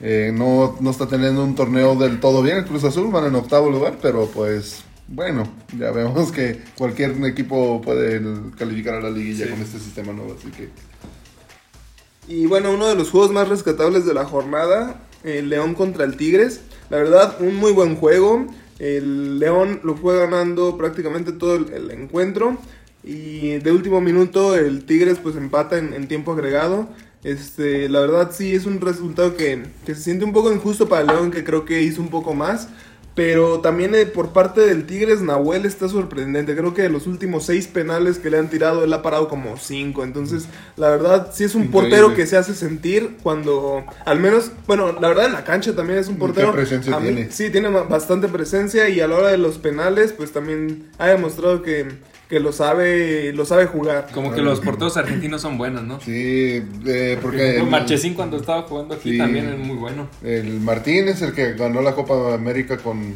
eh, 0.00 0.30
no, 0.34 0.76
no 0.80 0.90
está 0.90 1.06
teniendo 1.06 1.44
un 1.44 1.54
torneo 1.54 1.94
del 1.96 2.20
todo 2.20 2.42
bien 2.42 2.58
el 2.58 2.64
Cruz 2.64 2.84
Azul, 2.84 3.10
van 3.12 3.26
en 3.26 3.34
octavo 3.34 3.70
lugar, 3.70 3.98
pero 4.00 4.26
pues 4.26 4.84
bueno, 5.08 5.44
ya 5.78 5.90
vemos 5.92 6.32
que 6.32 6.60
cualquier 6.76 7.12
equipo 7.24 7.80
puede 7.80 8.20
calificar 8.56 8.94
a 8.94 9.00
la 9.00 9.10
liguilla 9.10 9.46
Sí. 9.46 9.50
con 9.50 9.60
este 9.62 9.78
sistema 9.78 10.12
nuevo, 10.12 10.34
así 10.38 10.50
que... 10.50 10.68
Y 12.28 12.46
bueno, 12.46 12.72
uno 12.72 12.88
de 12.88 12.96
los 12.96 13.10
juegos 13.10 13.30
más 13.30 13.48
rescatables 13.48 14.04
de 14.04 14.14
la 14.14 14.24
jornada, 14.24 15.00
el 15.22 15.48
León 15.48 15.74
contra 15.74 16.04
el 16.04 16.16
Tigres. 16.16 16.60
La 16.90 16.98
verdad, 16.98 17.36
un 17.40 17.54
muy 17.56 17.72
buen 17.72 17.96
juego. 17.96 18.46
El 18.78 19.38
León 19.38 19.80
lo 19.84 19.96
fue 19.96 20.18
ganando 20.18 20.76
prácticamente 20.76 21.32
todo 21.32 21.56
el, 21.56 21.90
encuentro. 21.90 22.58
Y 23.04 23.58
de 23.58 23.70
último 23.70 24.00
minuto 24.00 24.56
el 24.56 24.84
Tigres 24.84 25.18
pues 25.22 25.36
empata 25.36 25.78
en, 25.78 25.92
en 25.92 26.08
tiempo 26.08 26.32
agregado. 26.32 26.88
Este, 27.22 27.88
la 27.88 28.00
verdad 28.00 28.30
sí 28.32 28.54
es 28.54 28.66
un 28.66 28.80
resultado 28.80 29.36
que, 29.36 29.64
que 29.84 29.94
se 29.94 30.02
siente 30.02 30.24
un 30.24 30.32
poco 30.32 30.52
injusto 30.52 30.88
para 30.88 31.02
el 31.02 31.08
León, 31.08 31.30
que 31.30 31.44
creo 31.44 31.64
que 31.64 31.82
hizo 31.82 32.00
un 32.00 32.08
poco 32.08 32.34
más. 32.34 32.68
Pero 33.16 33.60
también 33.60 33.94
eh, 33.94 34.04
por 34.04 34.34
parte 34.34 34.60
del 34.60 34.84
Tigres, 34.84 35.22
Nahuel 35.22 35.64
está 35.64 35.88
sorprendente. 35.88 36.54
Creo 36.54 36.74
que 36.74 36.82
de 36.82 36.90
los 36.90 37.06
últimos 37.06 37.46
seis 37.46 37.66
penales 37.66 38.18
que 38.18 38.28
le 38.28 38.36
han 38.36 38.50
tirado, 38.50 38.84
él 38.84 38.92
ha 38.92 39.00
parado 39.00 39.26
como 39.28 39.56
cinco. 39.56 40.04
Entonces, 40.04 40.44
la 40.76 40.90
verdad, 40.90 41.30
sí 41.32 41.42
es 41.44 41.54
un 41.54 41.62
Increíble. 41.64 41.88
portero 41.98 42.14
que 42.14 42.26
se 42.26 42.36
hace 42.36 42.54
sentir 42.54 43.16
cuando, 43.22 43.84
al 44.04 44.20
menos, 44.20 44.52
bueno, 44.66 44.92
la 45.00 45.08
verdad 45.08 45.24
en 45.26 45.32
la 45.32 45.44
cancha 45.44 45.74
también 45.74 45.98
es 45.98 46.08
un 46.08 46.16
¿Qué 46.16 46.20
portero. 46.20 46.52
presencia 46.52 46.94
a 46.94 47.00
mí- 47.00 47.06
tiene? 47.14 47.32
sí, 47.32 47.48
tiene 47.48 47.70
bastante 47.70 48.28
presencia 48.28 48.86
y 48.90 49.00
a 49.00 49.08
la 49.08 49.16
hora 49.16 49.28
de 49.28 49.38
los 49.38 49.56
penales, 49.56 50.12
pues 50.12 50.32
también 50.32 50.90
ha 50.98 51.06
demostrado 51.06 51.62
que, 51.62 51.88
que 52.28 52.40
lo 52.40 52.52
sabe, 52.52 53.32
lo 53.32 53.44
sabe 53.44 53.66
jugar. 53.66 54.08
Como 54.12 54.32
que 54.32 54.42
los 54.42 54.60
porteros 54.60 54.96
argentinos 54.96 55.40
son 55.42 55.58
buenos, 55.58 55.84
¿no? 55.84 56.00
Sí, 56.00 56.62
eh, 56.86 57.18
porque... 57.22 57.56
Porque 57.58 57.62
Marchesín 57.70 58.14
cuando 58.14 58.36
estaba 58.36 58.62
jugando 58.62 58.94
aquí 58.94 59.12
Sí. 59.12 59.18
también 59.18 59.48
es 59.48 59.58
muy 59.58 59.76
bueno. 59.76 60.08
El 60.24 60.60
Martín 60.60 61.08
es 61.08 61.22
el 61.22 61.32
que 61.32 61.52
ganó 61.54 61.82
la 61.82 61.94
Copa 61.94 62.34
América 62.34 62.78
con, 62.78 63.14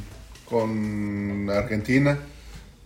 con 0.48 1.48
Argentina. 1.50 2.18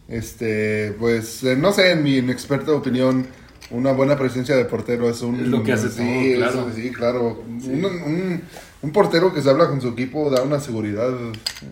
Este, 0.09 0.93
pues, 0.99 1.43
eh, 1.45 1.57
no 1.57 1.73
sé, 1.73 1.93
en 1.93 2.03
mi 2.03 2.17
inexperta 2.19 2.73
opinión, 2.73 3.27
una 3.71 3.93
buena 3.93 4.17
presencia 4.19 4.57
de 4.57 4.65
portero 4.67 5.09
es 5.11 5.21
un... 5.23 5.41
Es 5.41 5.49
lo 5.49 5.63
que 5.63 5.73
hace 5.73 5.89
sí, 5.91 6.35
todo, 6.39 6.51
claro. 6.53 6.71
sí, 6.75 6.91
claro. 6.91 7.43
Un, 7.47 7.85
un- 7.85 8.43
un 8.83 8.93
portero 8.93 9.33
que 9.33 9.41
se 9.41 9.49
habla 9.49 9.69
con 9.69 9.81
su 9.81 9.89
equipo 9.89 10.29
da 10.31 10.43
una 10.43 10.61
seguridad 10.61 11.11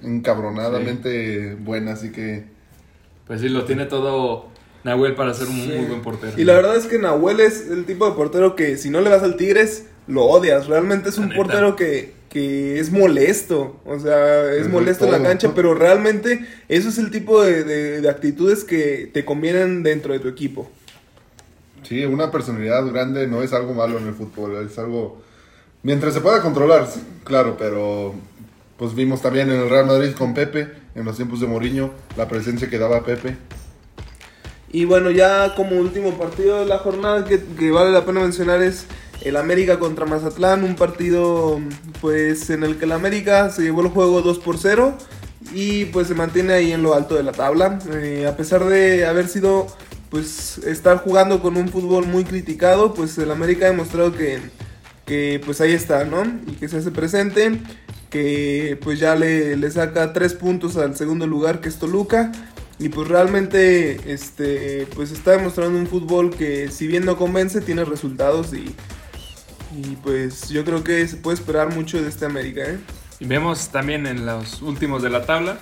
encabronadamente 0.03 1.55
buena, 1.57 1.93
así 1.93 2.11
que... 2.11 2.45
Pues 3.27 3.41
sí, 3.41 3.49
lo 3.49 3.65
tiene 3.65 3.87
todo 3.87 4.47
Nahuel 4.85 5.15
para 5.15 5.33
ser 5.35 5.49
un 5.49 5.57
Sí. 5.61 5.73
muy 5.77 5.87
buen 5.87 6.03
portero. 6.03 6.33
Y 6.37 6.45
la 6.45 6.55
verdad 6.55 6.77
es 6.77 6.87
que 6.87 6.99
Nahuel 6.99 7.41
es 7.41 7.69
el 7.71 7.85
tipo 7.85 8.09
de 8.09 8.17
portero 8.17 8.57
que 8.57 8.77
si 8.77 8.91
no 8.91 9.01
le 9.01 9.11
vas 9.11 9.23
al 9.23 9.37
Tigres, 9.37 9.87
lo 10.07 10.25
odias. 10.25 10.67
Realmente 10.67 11.09
es 11.11 11.19
un 11.19 11.29
neta. 11.29 11.37
portero 11.37 11.77
que, 11.77 12.13
que 12.29 12.81
es 12.81 12.91
molesto. 12.91 13.81
O 13.85 13.99
sea, 14.01 14.53
es 14.53 14.69
molesto 14.69 15.05
en 15.07 15.13
la 15.13 15.23
cancha, 15.23 15.53
pero 15.55 15.75
realmente 15.75 16.45
eso 16.69 16.89
es 16.89 16.99
el 16.99 17.11
tipo 17.11 17.43
de, 17.43 17.63
de- 17.65 18.01
de 18.01 18.09
actitudes 18.11 18.65
que 18.65 19.09
te 19.13 19.25
convienen 19.25 19.83
dentro 19.85 20.13
de 20.13 20.19
tu 20.19 20.29
equipo. 20.29 20.69
Sí, 21.85 22.05
una 22.05 22.31
personalidad 22.31 22.85
grande 22.87 23.27
no 23.27 23.43
es 23.43 23.53
algo 23.53 23.75
malo 23.75 23.99
en 23.99 24.07
el 24.09 24.15
fútbol, 24.15 24.67
es 24.69 24.79
algo... 24.79 25.21
Mientras 25.85 26.15
se 26.15 26.21
pueda 26.21 26.41
controlar, 26.41 26.87
claro, 27.25 27.57
pero 27.59 28.15
pues 28.79 28.95
vimos 28.95 29.21
también 29.21 29.51
en 29.51 29.61
el 29.63 29.69
Real 29.69 29.87
Madrid 29.87 30.13
con 30.17 30.33
Pepe, 30.33 30.69
en 30.94 31.05
los 31.05 31.16
tiempos 31.16 31.40
de 31.40 31.46
Mourinho, 31.46 31.90
la 32.16 32.28
presencia 32.28 32.68
que 32.68 32.78
daba 32.78 33.05
Pepe. 33.05 33.37
Y 34.70 34.85
bueno, 34.85 35.11
ya 35.11 35.55
como 35.55 35.76
último 35.76 36.16
partido 36.18 36.61
de 36.61 36.66
la 36.66 36.78
jornada 36.78 37.24
que, 37.24 37.42
que 37.59 37.70
vale 37.70 37.90
la 37.90 38.05
pena 38.05 38.20
mencionar 38.20 38.62
es 38.62 38.87
el 39.20 39.37
América 39.37 39.78
contra 39.78 40.07
Mazatlán, 40.07 40.64
un 40.64 40.74
partido 40.74 41.61
pues 42.00 42.50
en 42.50 42.64
el 42.64 42.76
que 42.76 42.87
el 42.87 42.92
América 42.92 43.50
se 43.50 43.62
llevó 43.62 43.83
el 43.83 43.88
juego 43.88 44.22
2 44.22 44.38
por 44.38 44.59
0 44.59 44.96
y 45.52 45.87
pues 45.87 46.09
se 46.09 46.14
mantiene 46.14 46.55
ahí 46.55 46.72
en 46.72 46.83
lo 46.83 46.94
alto 46.94 47.14
de 47.14 47.22
la 47.22 47.33
tabla. 47.33 47.78
Eh, 47.92 48.26
a 48.26 48.37
pesar 48.37 48.64
de 48.64 49.07
haber 49.07 49.28
sido 49.28 49.66
pues 50.11 50.59
estar 50.59 50.98
jugando 50.98 51.40
con 51.40 51.57
un 51.57 51.68
fútbol 51.68 52.07
muy 52.07 52.24
criticado, 52.24 52.94
pues 52.94 53.16
el 53.18 53.31
América 53.31 53.66
ha 53.66 53.70
demostrado 53.70 54.12
que, 54.14 54.40
que 55.07 55.40
pues 55.44 55.61
ahí 55.61 55.72
está, 55.72 56.05
¿no? 56.05 56.22
Y 56.46 56.52
que 56.52 56.68
se 56.68 56.78
hace 56.78 56.90
presente, 56.90 57.61
que 58.12 58.79
pues 58.83 59.01
ya 59.01 59.16
le, 59.16 59.57
le 59.57 59.70
saca 59.70 60.12
tres 60.12 60.35
puntos 60.35 60.77
al 60.77 60.94
segundo 60.94 61.27
lugar 61.27 61.61
que 61.61 61.68
es 61.68 61.79
Toluca. 61.79 62.31
Y 62.79 62.88
pues 62.88 63.09
realmente 63.09 64.12
este 64.12 64.87
pues 64.94 65.12
está 65.12 65.33
demostrando 65.33 65.79
un 65.79 65.87
fútbol 65.87 66.31
que 66.35 66.68
si 66.70 66.87
bien 66.87 67.05
no 67.05 67.16
convence 67.16 67.61
tiene 67.61 67.85
resultados 67.85 68.53
y, 68.53 68.75
y 69.77 69.96
pues 70.03 70.48
yo 70.48 70.64
creo 70.64 70.85
que 70.85 71.07
se 71.07 71.16
puede 71.16 71.37
esperar 71.37 71.75
mucho 71.75 72.03
de 72.03 72.09
este 72.09 72.27
América, 72.27 72.62
¿eh? 72.62 72.79
Y 73.20 73.27
vemos 73.27 73.68
también 73.68 74.07
en 74.07 74.27
los 74.27 74.62
últimos 74.62 75.03
de 75.03 75.11
la 75.11 75.25
tabla 75.25 75.59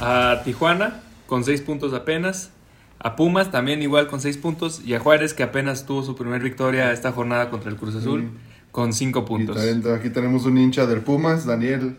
a 0.00 0.40
Tijuana 0.42 1.02
con 1.26 1.44
6 1.44 1.60
puntos 1.60 1.92
apenas, 1.92 2.50
a 2.98 3.14
Pumas 3.14 3.50
también 3.50 3.82
igual 3.82 4.06
con 4.06 4.20
6 4.20 4.38
puntos 4.38 4.80
y 4.84 4.94
a 4.94 5.00
Juárez 5.00 5.34
que 5.34 5.42
apenas 5.42 5.84
tuvo 5.84 6.02
su 6.02 6.16
primer 6.16 6.42
victoria 6.42 6.92
esta 6.92 7.12
jornada 7.12 7.50
contra 7.50 7.70
el 7.70 7.76
Cruz 7.76 7.94
Azul. 7.94 8.30
Con 8.74 8.92
5 8.92 9.20
Y 9.20 9.22
puntos. 9.22 9.56
también 9.56 9.94
aquí 9.94 10.10
tenemos 10.10 10.46
un 10.46 10.58
hincha 10.58 10.84
del 10.84 11.00
Pumas, 11.00 11.46
Daniel. 11.46 11.94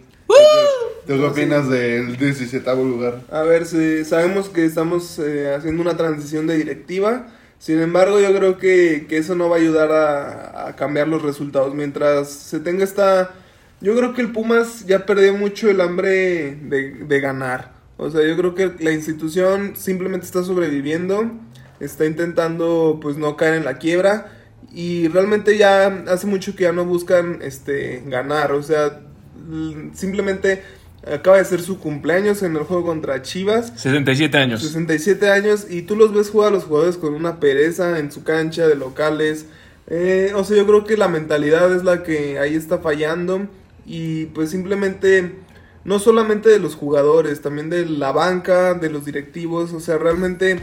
¿Tú 1.08 1.14
qué 1.14 1.24
opinas 1.24 1.70
del 1.70 2.18
17 2.18 2.76
lugar? 2.76 3.22
A 3.32 3.44
ver, 3.44 3.66
si 3.66 4.04
sabemos 4.04 4.50
que 4.50 4.66
estamos 4.66 5.18
eh, 5.20 5.56
haciendo 5.56 5.82
una 5.82 5.96
transición 5.96 6.48
de 6.48 6.58
directiva. 6.58 7.28
Sin 7.60 7.80
embargo, 7.80 8.20
yo 8.20 8.36
creo 8.36 8.58
que, 8.58 9.06
que 9.08 9.18
eso 9.18 9.36
no 9.36 9.48
va 9.48 9.56
a 9.56 9.60
ayudar 9.60 9.94
a, 9.94 10.68
a 10.68 10.76
cambiar 10.76 11.08
los 11.08 11.22
resultados. 11.22 11.74
Mientras 11.74 12.30
se 12.30 12.60
tenga 12.60 12.84
esta... 12.84 13.32
Yo 13.80 13.96
creo 13.96 14.14
que 14.14 14.20
el 14.20 14.34
Pumas 14.34 14.86
ya 14.86 15.06
perdió 15.06 15.34
mucho 15.34 15.70
el 15.70 15.80
hambre 15.80 16.58
de, 16.62 17.06
de 17.08 17.20
ganar. 17.22 17.72
O 17.96 18.12
sea, 18.12 18.28
yo 18.28 18.36
creo 18.36 18.54
que 18.54 18.74
la 18.84 18.92
institución 18.92 19.78
simplemente 19.78 20.26
está 20.26 20.44
sobreviviendo. 20.44 21.32
Está 21.80 22.06
intentando 22.06 23.00
pues 23.02 23.16
no 23.16 23.38
caer 23.38 23.54
en 23.54 23.64
la 23.64 23.78
quiebra. 23.78 24.35
Y 24.74 25.08
realmente 25.08 25.58
ya 25.58 25.88
hace 26.08 26.28
mucho 26.28 26.56
que 26.56 26.64
ya 26.64 26.72
no 26.72 26.86
buscan 26.86 27.40
este 27.42 28.04
ganar. 28.08 28.52
O 28.52 28.64
sea, 28.64 29.02
simplemente 29.94 30.62
acaba 31.12 31.38
de 31.38 31.46
ser 31.46 31.62
su 31.62 31.80
cumpleaños 31.80 32.42
en 32.44 32.56
el 32.56 32.64
juego 32.64 32.86
contra 32.86 33.22
Chivas. 33.22 33.74
67 33.76 34.38
años. 34.38 34.62
67 34.62 35.30
años 35.30 35.68
y 35.70 35.84
tú 35.84 35.96
los 35.96 36.14
ves 36.14 36.30
jugar 36.30 36.50
a 36.50 36.52
los 36.52 36.64
jugadores 36.64 36.98
con 36.98 37.14
una 37.14 37.40
pereza 37.40 38.00
en 38.00 38.12
su 38.12 38.24
cancha 38.24 38.68
de 38.68 38.76
locales. 38.76 39.46
Eh, 39.88 40.34
o 40.36 40.44
sea, 40.44 40.58
yo 40.58 40.66
creo 40.66 40.84
que 40.84 40.98
la 40.98 41.08
mentalidad 41.08 41.74
es 41.74 41.84
la 41.84 42.04
que 42.04 42.40
ahí 42.40 42.56
está 42.56 42.80
fallando 42.80 43.48
y 43.86 44.26
pues 44.28 44.50
simplemente 44.50 45.32
no 45.84 46.00
solamente 46.00 46.50
de 46.50 46.60
los 46.60 46.76
jugadores, 46.76 47.42
también 47.42 47.70
de 47.70 47.86
la 47.86 48.12
banca, 48.12 48.74
de 48.74 48.90
los 48.90 49.06
directivos, 49.06 49.72
o 49.72 49.80
sea, 49.80 50.00
realmente 50.00 50.60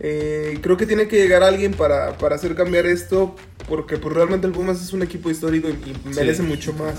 eh, 0.00 0.58
creo 0.62 0.76
que 0.76 0.86
tiene 0.86 1.08
que 1.08 1.16
llegar 1.16 1.42
alguien 1.42 1.72
para, 1.72 2.16
para 2.18 2.36
hacer 2.36 2.54
cambiar 2.54 2.86
esto 2.86 3.34
porque 3.68 3.96
pues 3.96 4.14
realmente 4.14 4.46
el 4.46 4.52
Pumas 4.52 4.80
es 4.82 4.92
un 4.92 5.02
equipo 5.02 5.30
histórico 5.30 5.68
y, 5.68 5.74
merece 6.14 6.42
mucho 6.42 6.72
más. 6.72 6.94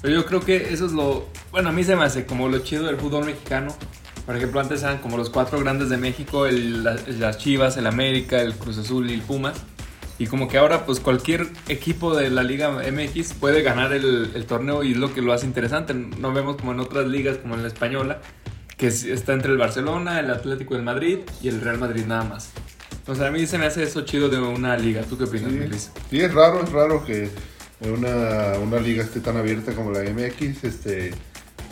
Pero 0.00 0.14
yo 0.14 0.26
creo 0.26 0.40
que 0.40 0.72
eso 0.72 0.86
es 0.86 0.92
lo. 0.92 1.26
Bueno, 1.52 1.68
a 1.68 1.72
mí 1.72 1.84
se 1.84 1.94
me 1.94 2.04
hace 2.04 2.26
como 2.26 2.48
lo 2.48 2.58
chido 2.58 2.84
del 2.86 2.96
fútbol 2.96 3.24
mexicano. 3.24 3.74
Por 4.26 4.36
ejemplo, 4.36 4.60
antes 4.60 4.82
eran 4.82 4.98
como 4.98 5.16
los 5.16 5.30
cuatro 5.30 5.60
grandes 5.60 5.90
de 5.90 5.96
México: 5.96 6.46
el- 6.46 6.82
la- 6.82 6.96
las 7.18 7.38
Chivas, 7.38 7.76
el 7.76 7.86
América, 7.86 8.40
el 8.40 8.54
Cruz 8.54 8.78
Azul 8.78 9.08
y 9.10 9.14
el 9.14 9.22
Pumas. 9.22 9.56
Y 10.18 10.26
como 10.26 10.48
que 10.48 10.58
ahora, 10.58 10.86
pues 10.86 11.00
cualquier 11.00 11.46
equipo 11.68 12.16
de 12.16 12.30
la 12.30 12.42
Liga 12.42 12.70
MX 12.70 13.32
puede 13.34 13.62
ganar 13.62 13.92
el, 13.92 14.30
el 14.34 14.44
torneo 14.46 14.82
y 14.84 14.92
es 14.92 14.96
lo 14.98 15.14
que 15.14 15.22
lo 15.22 15.32
hace 15.32 15.46
interesante. 15.46 15.94
No 15.94 16.32
vemos 16.32 16.56
como 16.56 16.72
en 16.72 16.80
otras 16.80 17.06
ligas, 17.06 17.38
como 17.38 17.54
en 17.54 17.62
la 17.62 17.68
española, 17.68 18.20
que 18.82 18.88
es- 18.88 19.04
está 19.04 19.32
entre 19.32 19.52
el 19.52 19.58
Barcelona, 19.58 20.18
el 20.18 20.28
Atlético 20.28 20.74
de 20.74 20.82
Madrid 20.82 21.18
y 21.40 21.46
el 21.46 21.60
Real 21.60 21.78
Madrid 21.78 22.02
nada 22.04 22.24
más. 22.24 22.50
Entonces 22.98 23.24
a 23.24 23.30
mí 23.30 23.46
se 23.46 23.56
me 23.56 23.66
hace 23.66 23.84
eso 23.84 24.00
chido 24.00 24.28
de 24.28 24.40
una 24.40 24.76
liga. 24.76 25.02
¿Tú 25.02 25.16
qué 25.16 25.22
opinas, 25.22 25.52
Sí, 25.52 25.58
Luis? 25.68 25.90
sí, 26.10 26.20
es 26.20 26.34
raro, 26.34 26.64
es 26.64 26.72
raro 26.72 27.04
que 27.04 27.28
una, 27.80 28.58
una 28.60 28.80
liga 28.80 29.04
esté 29.04 29.20
tan 29.20 29.36
abierta 29.36 29.72
como 29.76 29.92
la 29.92 30.00
MX, 30.02 30.64
este, 30.64 31.12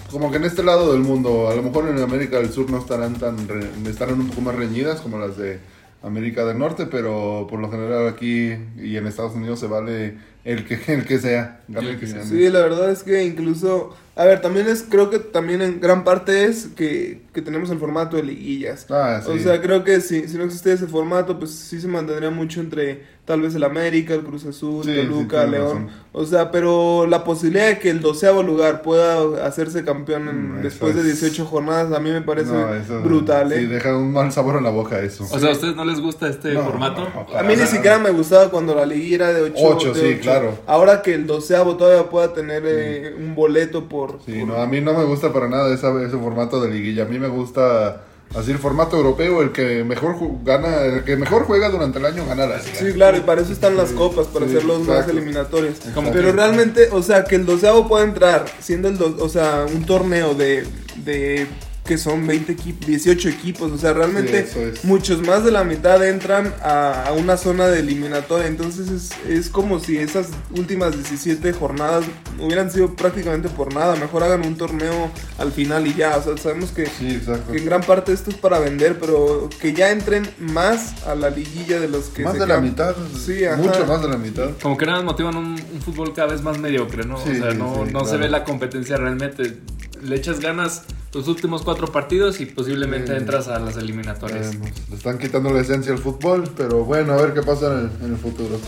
como 0.08 0.30
que 0.30 0.36
en 0.36 0.44
este 0.44 0.62
lado 0.62 0.92
del 0.92 1.00
mundo, 1.02 1.48
a 1.50 1.56
lo 1.56 1.64
mejor 1.64 1.88
en 1.88 1.98
América 2.00 2.36
del 2.38 2.50
Sur 2.52 2.70
no 2.70 2.78
estarán 2.78 3.14
tan, 3.18 3.48
re- 3.48 3.70
estarán 3.90 4.20
un 4.20 4.28
poco 4.28 4.42
más 4.42 4.54
reñidas 4.54 5.00
como 5.00 5.18
las 5.18 5.36
de 5.36 5.58
América 6.04 6.44
del 6.44 6.58
Norte, 6.58 6.86
pero 6.86 7.48
por 7.50 7.58
lo 7.58 7.68
general 7.72 8.06
aquí 8.06 8.54
y 8.80 8.96
en 8.96 9.08
Estados 9.08 9.34
Unidos 9.34 9.58
se 9.58 9.66
vale 9.66 10.16
el 10.44 10.64
que, 10.64 10.78
el 10.92 11.04
que 11.04 11.18
sea, 11.18 11.60
gane 11.68 11.90
el 11.90 11.98
que 12.00 12.06
sea. 12.06 12.22
Sí, 12.24 12.48
la 12.48 12.60
verdad 12.60 12.90
es 12.90 13.02
que 13.02 13.24
incluso, 13.24 13.94
a 14.16 14.24
ver, 14.24 14.40
también 14.40 14.66
es, 14.68 14.84
creo 14.88 15.10
que 15.10 15.18
también 15.18 15.60
en 15.62 15.80
gran 15.80 16.02
parte 16.04 16.44
es 16.44 16.68
que, 16.76 17.22
que 17.32 17.42
tenemos 17.42 17.70
el 17.70 17.78
formato 17.78 18.16
de 18.16 18.22
liguillas. 18.22 18.86
Ah, 18.90 19.20
sí. 19.24 19.30
O 19.30 19.38
sea, 19.38 19.60
creo 19.60 19.84
que 19.84 20.00
si, 20.00 20.28
si 20.28 20.36
no 20.38 20.44
existiera 20.44 20.76
ese 20.76 20.86
formato, 20.86 21.38
pues 21.38 21.50
sí 21.52 21.80
se 21.80 21.88
mantendría 21.88 22.30
mucho 22.30 22.60
entre 22.60 23.20
tal 23.26 23.42
vez 23.42 23.54
el 23.54 23.62
América, 23.62 24.12
el 24.14 24.22
Cruz 24.24 24.44
Azul, 24.44 24.82
Sí, 24.84 24.92
Toluca, 24.96 25.44
sí, 25.44 25.50
León. 25.52 25.64
razón. 25.86 25.88
O 26.12 26.26
sea, 26.26 26.50
pero 26.50 27.06
la 27.06 27.22
posibilidad 27.22 27.68
de 27.68 27.78
que 27.78 27.88
el 27.90 28.00
doceavo 28.00 28.42
lugar 28.42 28.82
pueda 28.82 29.46
hacerse 29.46 29.84
campeón 29.84 30.26
en- 30.28 30.58
Mm, 30.58 30.62
después 30.62 30.96
de 30.96 31.02
es- 31.02 31.20
18 31.20 31.44
jornadas, 31.44 31.92
a 31.92 32.00
mí 32.00 32.10
me 32.10 32.22
parece 32.22 32.50
No, 32.50 32.74
eso- 32.74 33.00
brutal, 33.02 33.52
¿eh? 33.52 33.58
Sí, 33.60 33.66
deja 33.66 33.96
un 33.96 34.12
mal 34.12 34.32
sabor 34.32 34.56
en 34.56 34.64
la 34.64 34.70
boca 34.70 34.98
eso. 35.00 35.28
O 35.30 35.38
sea, 35.38 35.50
¿a 35.50 35.52
ustedes 35.52 35.76
no 35.76 35.84
les 35.84 36.00
gusta 36.00 36.28
este 36.28 36.54
No, 36.54 36.64
formato? 36.64 37.06
no, 37.30 37.38
A 37.38 37.42
mí 37.44 37.54
ni 37.54 37.66
siquiera 37.66 38.00
me 38.00 38.10
gustaba 38.10 38.50
cuando 38.50 38.74
la 38.74 38.84
liguilla 38.84 39.14
era 39.16 39.32
de 39.32 39.42
8. 39.42 39.54
Ocho, 39.64 39.94
sí, 39.94 40.16
claro. 40.20 40.29
Ahora 40.66 41.02
que 41.02 41.14
el 41.14 41.26
doceavo 41.26 41.76
todavía 41.76 42.08
pueda 42.10 42.32
tener 42.32 42.62
eh, 42.66 43.14
un 43.18 43.34
boleto 43.34 43.88
por... 43.88 44.18
Sí, 44.26 44.40
por- 44.40 44.48
no, 44.48 44.54
a 44.56 44.66
mí 44.66 44.80
no 44.80 44.94
me 44.94 45.04
gusta 45.04 45.32
para 45.32 45.48
nada 45.48 45.72
esa- 45.74 46.02
ese 46.02 46.16
formato 46.16 46.60
de 46.60 46.70
liguilla. 46.70 47.02
A 47.04 47.06
mí 47.06 47.18
me 47.18 47.28
gusta 47.28 48.02
así 48.34 48.52
el 48.52 48.58
formato 48.58 48.96
europeo, 48.96 49.42
el 49.42 49.50
que 49.50 49.82
mejor 49.82 50.14
gana, 50.44 50.82
el 50.84 51.02
que 51.04 51.16
mejor 51.16 51.44
juega 51.44 51.68
durante 51.68 51.98
el 51.98 52.06
año 52.06 52.24
gana 52.26 52.46
la. 52.46 52.60
Sí, 52.60 52.92
claro, 52.92 53.16
y 53.16 53.20
para 53.20 53.40
eso 53.40 53.52
están 53.52 53.76
las 53.76 53.90
copas, 53.90 54.28
para 54.28 54.46
Sí, 54.46 54.52
hacerlos 54.52 54.80
más 54.80 54.88
exacto. 54.98 55.12
eliminatorios. 55.12 55.78
Como 55.94 56.12
Pero 56.12 56.26
que- 56.30 56.32
realmente, 56.36 56.88
o 56.92 57.02
sea, 57.02 57.24
que 57.24 57.34
el 57.34 57.44
doceavo 57.46 57.88
pueda 57.88 58.04
entrar, 58.04 58.44
siendo 58.60 58.88
el 58.88 58.98
do- 58.98 59.16
o 59.20 59.28
sea, 59.28 59.66
un 59.72 59.84
torneo 59.84 60.34
de, 60.34 60.64
de 61.04 61.46
que 61.84 61.98
son 61.98 62.26
20 62.26 62.52
equipos, 62.52 62.86
18 62.86 63.28
equipos, 63.28 63.72
o 63.72 63.78
sea, 63.78 63.92
realmente 63.92 64.46
Sí, 64.46 64.58
es. 64.60 64.84
muchos 64.84 65.26
más 65.26 65.44
de 65.44 65.50
la 65.50 65.64
mitad 65.64 66.06
entran 66.06 66.54
a, 66.62 67.06
a 67.06 67.12
una 67.12 67.36
zona 67.36 67.66
de 67.66 67.80
eliminatoria, 67.80 68.46
entonces 68.46 68.88
es, 68.90 69.10
es 69.28 69.48
como 69.48 69.80
si 69.80 69.98
esas 69.98 70.28
últimas 70.56 70.92
17 70.94 71.52
jornadas 71.52 72.04
hubieran 72.38 72.70
sido 72.70 72.94
prácticamente 72.94 73.48
por 73.48 73.74
nada, 73.74 73.96
mejor 73.96 74.22
hagan 74.22 74.46
un 74.46 74.56
torneo 74.56 75.10
al 75.38 75.50
final 75.52 75.86
y 75.86 75.94
ya, 75.94 76.16
o 76.16 76.22
sea, 76.22 76.36
sabemos 76.36 76.70
que, 76.70 76.86
Sí, 76.86 77.10
exacto. 77.10 77.50
que 77.52 77.58
en 77.58 77.64
gran 77.64 77.80
parte 77.80 78.12
esto 78.12 78.30
es 78.30 78.36
para 78.36 78.58
vender, 78.60 78.98
pero 79.00 79.48
que 79.60 79.72
ya 79.72 79.90
entren 79.90 80.28
más 80.38 81.02
a 81.06 81.14
la 81.14 81.30
liguilla 81.30 81.80
de 81.80 81.88
los 81.88 82.06
que 82.06 82.22
Más 82.22 82.34
se 82.34 82.40
de 82.40 82.46
la 82.46 82.60
mitad, 82.60 82.94
Sí, 83.24 83.44
ajá. 83.44 83.56
mucho 83.56 83.84
más 83.86 84.00
de 84.02 84.08
la 84.08 84.16
mitad. 84.18 84.50
Como 84.62 84.76
que 84.76 84.86
nada 84.86 84.98
más 84.98 85.06
motivan 85.06 85.36
un, 85.36 85.52
un 85.72 85.80
fútbol 85.82 86.12
cada 86.14 86.28
vez 86.32 86.42
más 86.42 86.58
mediocre, 86.58 87.04
¿no? 87.04 87.16
Sí, 87.22 87.30
o 87.30 87.34
sea, 87.42 87.54
no, 87.54 87.84
sí, 87.86 87.92
no 87.92 88.04
se 88.04 88.16
ve 88.16 88.28
la 88.28 88.44
competencia 88.44 88.96
realmente. 88.96 89.58
Le 90.02 90.16
echas 90.16 90.40
ganas 90.40 90.82
los 91.12 91.26
últimos 91.28 91.62
cuatro 91.62 91.90
partidos 91.90 92.40
y 92.40 92.46
posiblemente 92.46 93.12
Sí. 93.12 93.18
entras 93.18 93.48
a 93.48 93.58
las 93.58 93.76
eliminatorias. 93.76 94.54
Le 94.88 94.96
están 94.96 95.18
quitando 95.18 95.52
la 95.52 95.60
esencia 95.60 95.92
al 95.92 95.98
fútbol, 95.98 96.44
pero 96.56 96.84
bueno, 96.84 97.12
a 97.14 97.16
ver 97.16 97.34
qué 97.34 97.42
pasa 97.42 97.66
en 97.72 97.78
el, 97.78 97.90
en 98.06 98.12
el 98.12 98.16
futuro. 98.18 98.58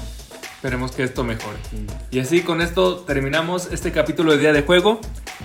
Esperemos 0.57 0.93
que 0.93 1.03
esto 1.03 1.25
mejore. 1.25 1.57
Y 2.13 2.21
así 2.21 2.43
con 2.43 2.61
esto 2.61 2.99
terminamos 3.01 3.69
este 3.73 3.91
capítulo 3.91 4.31
de 4.33 4.39
Día 4.39 4.53
de 4.53 4.63
Juego. 4.63 5.01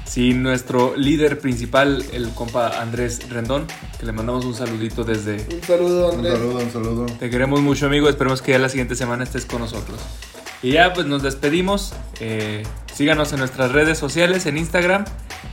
Sin 0.05 0.43
nuestro 0.43 0.95
líder 0.95 1.39
principal, 1.39 2.05
el 2.13 2.29
compa 2.29 2.79
Andrés 2.81 3.27
Rendón, 3.29 3.65
que 3.99 4.05
le 4.05 4.11
mandamos 4.11 4.45
un 4.45 4.53
saludito 4.53 5.03
desde... 5.03 5.37
Un 5.53 5.63
saludo, 5.63 6.09
Un 6.11 6.15
Andrés. 6.17 6.33
saludo, 6.37 6.57
un 6.59 6.71
saludo. 6.71 7.05
Te 7.19 7.29
queremos 7.31 7.61
mucho, 7.61 7.87
amigo. 7.87 8.07
Esperemos 8.09 8.41
que 8.43 8.51
ya 8.51 8.59
la 8.59 8.69
siguiente 8.69 8.95
semana 8.95 9.23
estés 9.23 9.45
con 9.45 9.59
nosotros. 9.61 9.99
Y 10.61 10.73
ya, 10.73 10.93
pues 10.93 11.07
nos 11.07 11.23
despedimos. 11.23 11.93
Eh, 12.19 12.61
síganos 12.93 13.33
en 13.33 13.39
nuestras 13.39 13.71
redes 13.71 13.97
sociales, 13.97 14.45
en 14.45 14.57
Instagram, 14.57 15.05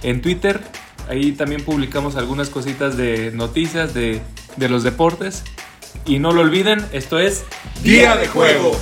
en 0.02 0.20
Twitter. 0.20 0.61
Ahí 1.08 1.32
también 1.32 1.62
publicamos 1.62 2.16
algunas 2.16 2.48
cositas 2.50 2.96
de 2.96 3.30
noticias 3.32 3.94
de, 3.94 4.22
de 4.56 4.68
los 4.68 4.82
deportes. 4.82 5.44
Y 6.06 6.18
no 6.18 6.32
lo 6.32 6.40
olviden, 6.40 6.84
esto 6.92 7.18
es 7.18 7.44
Día 7.82 8.16
de 8.16 8.28
juego. 8.28 8.76